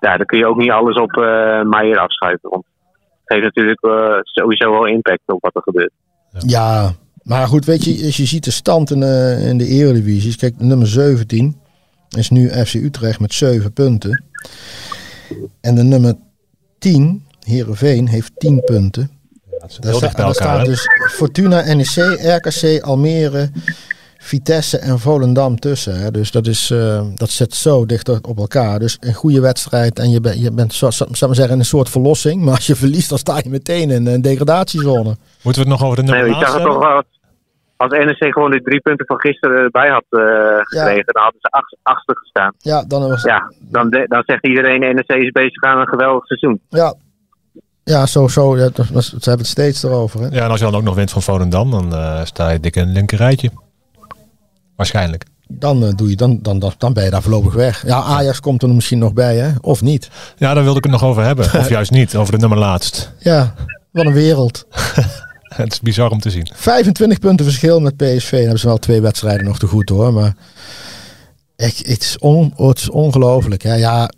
ja, 0.00 0.16
dan 0.16 0.26
kun 0.26 0.38
je 0.38 0.46
ook 0.46 0.56
niet 0.56 0.70
alles 0.70 0.96
op 0.96 1.12
eh 1.12 1.62
Meijer 1.62 1.98
afschuiven. 1.98 2.50
Want 2.50 2.64
het 3.24 3.32
heeft 3.38 3.44
natuurlijk 3.44 3.82
eh, 3.84 4.18
sowieso 4.22 4.70
wel 4.70 4.86
impact 4.86 5.20
op 5.26 5.40
wat 5.42 5.54
er 5.54 5.62
gebeurt. 5.62 5.92
Ja, 6.46 6.92
maar 7.22 7.46
goed, 7.46 7.64
weet 7.64 7.84
je, 7.84 8.04
als 8.04 8.16
je 8.16 8.24
ziet 8.24 8.44
de 8.44 8.50
stand 8.50 8.90
in, 8.90 9.00
de 9.00 9.44
in 9.48 9.58
de 9.58 9.66
Eredivisie. 9.66 10.36
Kijk, 10.36 10.54
nummer 10.58 10.86
17 10.86 11.60
is 12.16 12.30
nu 12.30 12.48
FC 12.48 12.74
Utrecht 12.74 13.20
met 13.20 13.32
7 13.34 13.72
punten. 13.72 14.24
En 15.60 15.74
de 15.74 15.82
nummer 15.82 16.14
10, 16.78 17.26
Heerenveen, 17.40 18.08
heeft 18.08 18.32
10 18.36 18.60
punten. 18.64 19.10
Dat 19.58 19.70
is 19.70 19.76
Daar, 19.76 19.90
heel 19.90 19.98
sta- 20.00 20.06
dicht 20.06 20.16
bij 20.16 20.24
daar 20.24 20.34
elkaar, 20.34 20.54
staat 20.54 20.66
dus 20.66 20.86
Fortuna, 21.12 21.74
NEC, 21.74 21.96
RKC, 22.20 22.82
Almere, 22.82 23.50
Vitesse 24.24 24.78
en 24.78 24.98
Volendam 24.98 25.58
tussen. 25.58 26.00
Hè. 26.00 26.10
Dus 26.10 26.30
dat, 26.30 26.46
is, 26.46 26.70
eh, 26.70 27.02
dat 27.14 27.30
zit 27.30 27.54
zo 27.54 27.86
dicht 27.86 28.08
op 28.26 28.38
elkaar. 28.38 28.78
Dus 28.78 28.96
een 29.00 29.14
goede 29.14 29.40
wedstrijd 29.40 29.98
en 29.98 30.10
je, 30.10 30.20
bent 30.20 30.40
je 30.40 30.50
bent 30.52 30.72
zo, 30.72 30.90
zou 30.90 31.10
ik 31.10 31.20
maar 31.20 31.34
zeggen, 31.34 31.54
in 31.54 31.58
een 31.58 31.64
soort 31.64 31.88
verlossing. 31.88 32.42
Maar 32.42 32.54
als 32.54 32.66
je 32.66 32.74
verliest, 32.84 33.08
dan 33.08 33.18
sta 33.18 33.36
je 33.42 33.50
meteen 33.50 33.90
in 33.90 34.06
een 34.06 34.22
degradatiezone. 34.22 35.16
Moeten 35.42 35.62
we 35.62 35.68
het 35.70 35.78
nog 35.80 35.84
over 35.84 35.96
de 35.96 36.02
nummer 36.02 36.20
Nee, 36.22 36.30
ik 36.30 36.34
zag 36.34 36.42
laatste 36.42 36.58
het 36.58 36.66
toch 36.68 36.82
hebben? 36.82 36.94
wel. 36.94 37.12
Als 37.76 37.92
NEC 38.20 38.32
gewoon 38.32 38.50
de 38.50 38.62
drie 38.62 38.80
punten 38.80 39.06
van 39.06 39.20
gisteren 39.20 39.56
erbij 39.62 39.88
had 39.90 40.04
eh, 40.08 40.20
gekregen, 40.62 41.04
dan 41.12 41.22
hadden 41.22 41.40
ze 41.40 41.48
acht, 41.50 41.76
achtste 41.82 42.16
gestaan. 42.16 42.54
Ja, 42.58 42.84
dan 42.88 43.08
was 43.08 43.22
Ja, 43.22 43.52
dan, 43.60 43.90
de- 43.90 44.06
dan 44.08 44.22
zegt 44.26 44.46
iedereen 44.46 44.80
NEC 44.94 45.08
is 45.12 45.30
bezig 45.30 45.62
aan 45.62 45.80
een 45.80 45.88
geweldig 45.88 46.26
seizoen. 46.26 46.60
Ja, 46.68 46.94
ja 47.84 48.06
zo, 48.06 48.28
zo. 48.28 48.56
Ja, 48.56 48.68
dat 48.72 48.88
was, 48.88 49.06
ze 49.08 49.14
hebben 49.28 49.38
het 49.38 49.46
steeds 49.46 49.82
erover. 49.82 50.20
Hè? 50.20 50.26
Ja, 50.30 50.44
en 50.44 50.50
als 50.50 50.58
je 50.58 50.64
dan 50.64 50.74
ook 50.74 50.82
nog 50.82 50.94
wint 50.94 51.10
van 51.10 51.22
Volendam, 51.22 51.70
dan 51.70 51.94
eh, 51.94 52.24
sta 52.24 52.50
je 52.50 52.60
dik 52.60 52.76
in 52.76 52.82
een 52.82 52.92
linker 52.92 53.18
rijtje. 53.18 53.50
Waarschijnlijk. 54.76 55.24
Dan, 55.48 55.84
eh, 55.84 55.92
doe 55.94 56.10
je, 56.10 56.16
dan, 56.16 56.38
dan, 56.42 56.58
dan, 56.58 56.72
dan 56.78 56.92
ben 56.92 57.04
je 57.04 57.10
daar 57.10 57.22
voorlopig 57.22 57.54
weg. 57.54 57.86
Ja, 57.86 58.02
Ajax 58.02 58.40
komt 58.40 58.62
er 58.62 58.68
misschien 58.68 58.98
nog 58.98 59.12
bij, 59.12 59.36
hè? 59.36 59.50
of 59.60 59.82
niet. 59.82 60.08
Ja, 60.36 60.54
daar 60.54 60.62
wilde 60.62 60.78
ik 60.78 60.84
het 60.84 60.92
nog 60.92 61.04
over 61.04 61.24
hebben. 61.24 61.44
Of 61.60 61.68
juist 61.68 61.90
niet, 61.90 62.16
over 62.16 62.32
de 62.32 62.38
nummer 62.38 62.58
laatst. 62.58 63.12
Ja, 63.18 63.54
wat 63.90 64.06
een 64.06 64.12
wereld. 64.12 64.66
Het 65.54 65.72
is 65.72 65.80
bizar 65.80 66.10
om 66.10 66.20
te 66.20 66.30
zien. 66.30 66.50
25 66.54 67.18
punten 67.18 67.44
verschil 67.44 67.80
met 67.80 67.96
PSV. 67.96 68.30
Dan 68.30 68.40
hebben 68.40 68.58
ze 68.58 68.66
wel 68.66 68.78
twee 68.78 69.00
wedstrijden 69.00 69.44
nog 69.44 69.58
te 69.58 69.66
goed 69.66 69.88
hoor. 69.88 70.12
Maar 70.12 70.34
echt, 71.56 71.78
het 71.78 72.02
is, 72.02 72.18
on, 72.18 72.52
het 72.56 72.78
is 72.78 72.90
ongelooflijk. 72.90 73.62
Hè? 73.62 73.74
Ja, 73.74 74.10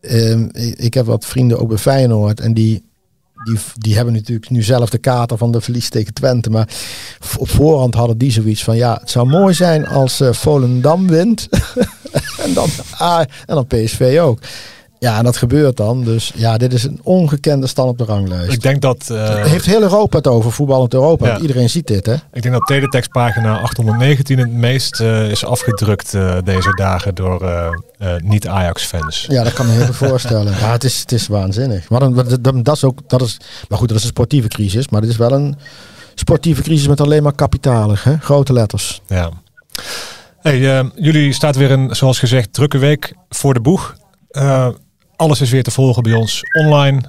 ehm, 0.00 0.48
ik, 0.52 0.78
ik 0.78 0.94
heb 0.94 1.06
wat 1.06 1.26
vrienden 1.26 1.58
ook 1.58 1.68
bij 1.68 1.78
Feyenoord. 1.78 2.40
En 2.40 2.54
die, 2.54 2.84
die, 3.44 3.58
die 3.78 3.94
hebben 3.94 4.14
natuurlijk 4.14 4.50
nu 4.50 4.62
zelf 4.62 4.90
de 4.90 4.98
kater 4.98 5.38
van 5.38 5.52
de 5.52 5.60
verlies 5.60 5.88
tegen 5.88 6.14
Twente. 6.14 6.50
Maar 6.50 6.68
op 7.36 7.48
voorhand 7.48 7.94
hadden 7.94 8.18
die 8.18 8.30
zoiets 8.30 8.64
van... 8.64 8.76
Ja, 8.76 8.98
het 9.00 9.10
zou 9.10 9.26
mooi 9.26 9.54
zijn 9.54 9.86
als 9.86 10.20
eh, 10.20 10.32
Volendam 10.32 11.08
wint. 11.08 11.48
en, 12.44 12.54
dan, 12.54 12.68
ah, 12.98 13.20
en 13.20 13.54
dan 13.54 13.66
PSV 13.66 14.18
ook. 14.20 14.38
Ja, 15.04 15.18
en 15.18 15.24
dat 15.24 15.36
gebeurt 15.36 15.76
dan. 15.76 16.04
Dus 16.04 16.32
ja, 16.34 16.56
dit 16.56 16.72
is 16.72 16.84
een 16.84 17.00
ongekende 17.02 17.66
stand 17.66 17.90
op 17.90 17.98
de 17.98 18.04
ranglijst. 18.04 18.52
Ik 18.52 18.62
denk 18.62 18.80
dat, 18.80 19.10
eh, 19.10 19.44
Heeft 19.44 19.66
heel 19.66 19.82
Europa 19.82 20.16
het 20.16 20.26
over, 20.26 20.52
voetballend 20.52 20.94
Europa. 20.94 21.26
Ja. 21.26 21.38
Iedereen 21.38 21.70
ziet 21.70 21.86
dit, 21.86 22.06
hè? 22.06 22.14
ik 22.32 22.42
denk 22.42 22.54
dat 22.54 22.66
teletextpagina 22.66 23.60
819 23.60 24.38
het 24.38 24.50
meest 24.50 25.00
eh, 25.00 25.30
is 25.30 25.44
afgedrukt 25.44 26.14
eh, 26.14 26.36
deze 26.44 26.74
dagen 26.74 27.14
door 27.14 27.42
niet-Ajax-fans. 28.22 29.26
Ja, 29.28 29.42
dat 29.42 29.52
kan 29.52 29.66
me 29.66 29.72
heel 29.72 29.86
goed 29.86 29.96
voorstellen. 29.96 30.52
Ja, 30.64 30.72
het 30.72 30.84
is, 30.84 31.00
het 31.00 31.12
is 31.12 31.26
waanzinnig. 31.26 31.88
Maar 31.88 32.00
dan, 32.00 32.14
dat, 32.62 32.76
is 32.76 32.84
ook, 32.84 32.98
dat 33.06 33.22
is, 33.22 33.36
maar 33.68 33.78
goed, 33.78 33.88
dat 33.88 33.96
is 33.96 34.02
een 34.02 34.08
sportieve 34.08 34.48
crisis. 34.48 34.88
Maar 34.88 35.00
dit 35.00 35.10
is 35.10 35.16
wel 35.16 35.32
een 35.32 35.56
sportieve 36.14 36.62
crisis 36.62 36.88
met 36.88 37.00
alleen 37.00 37.22
maar 37.22 37.34
kapitalig, 37.34 38.04
hè? 38.04 38.18
Grote 38.18 38.52
letters. 38.52 39.00
Ja. 39.06 39.30
Hey, 40.40 40.90
jullie 40.94 41.32
staat 41.32 41.56
weer 41.56 41.70
een, 41.70 41.96
zoals 41.96 42.18
gezegd, 42.18 42.52
drukke 42.52 42.78
week 42.78 43.14
voor 43.28 43.54
de 43.54 43.60
boeg. 43.60 43.94
Alles 45.16 45.40
is 45.40 45.50
weer 45.50 45.62
te 45.62 45.70
volgen 45.70 46.02
bij 46.02 46.12
ons 46.12 46.42
online, 46.64 47.00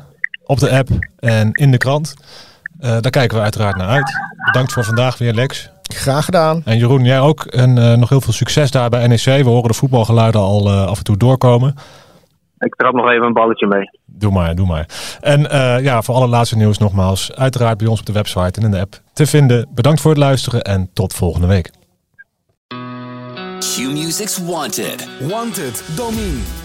op 0.46 0.60
de 0.60 0.72
app 0.72 0.89
en 1.20 1.52
in 1.52 1.72
de 1.72 1.78
krant. 1.78 2.13
Uh, 2.80 2.89
daar 2.89 3.10
kijken 3.10 3.38
we 3.38 3.44
uiteraard 3.44 3.76
naar 3.76 3.88
uit. 3.88 4.12
Bedankt 4.46 4.74
voor 4.74 4.84
vandaag 4.84 5.18
weer, 5.18 5.34
Lex. 5.34 5.70
Graag 5.82 6.26
gedaan. 6.26 6.62
En 6.65 6.78
Jeroen, 6.78 7.04
jij 7.04 7.20
ook. 7.20 7.46
En 7.46 8.00
nog 8.00 8.10
heel 8.10 8.22
veel 8.22 8.34
succes 8.34 8.72
daar 8.72 8.89
bij 8.89 9.08
NEC. 9.08 9.24
We 9.24 9.50
horen 9.50 9.68
de 9.68 9.74
voetbalgeluiden 9.74 10.41
al 10.41 10.72
af 10.72 10.98
en 10.98 11.04
toe 11.04 11.18
doorkomen. 11.18 11.76
Ik 12.58 12.76
trap 12.76 12.94
nog 12.94 13.10
even 13.10 13.26
een 13.26 13.34
balletje 13.34 13.68
mee. 13.68 13.89
Doe 14.06 14.32
maar, 14.32 14.56
doe 14.56 14.68
maar. 14.68 14.86
En 15.22 15.39
uh, 15.39 15.84
ja, 15.84 16.02
voor 16.02 16.15
alle 16.15 16.28
laatste 16.28 16.58
nieuws 16.58 16.78
nogmaals, 16.78 17.34
uiteraard 17.34 17.78
bij 17.78 17.88
ons 17.88 18.00
op 18.00 18.06
de 18.06 18.12
website 18.12 18.60
en 18.60 18.65
in 18.65 18.72
de 18.72 18.80
app 18.80 19.02
te 19.13 19.26
vinden. 19.26 19.68
Bedankt 19.74 20.02
voor 20.02 20.12
het 20.12 20.20
luisteren 20.20 20.62
en 20.62 20.89
tot 20.94 21.13
volgende 21.13 21.48
week. 21.48 21.72
Q-Music's 23.60 24.38
Wanted. 24.46 25.10
Wanted, 25.20 25.84
Domine. 25.96 26.64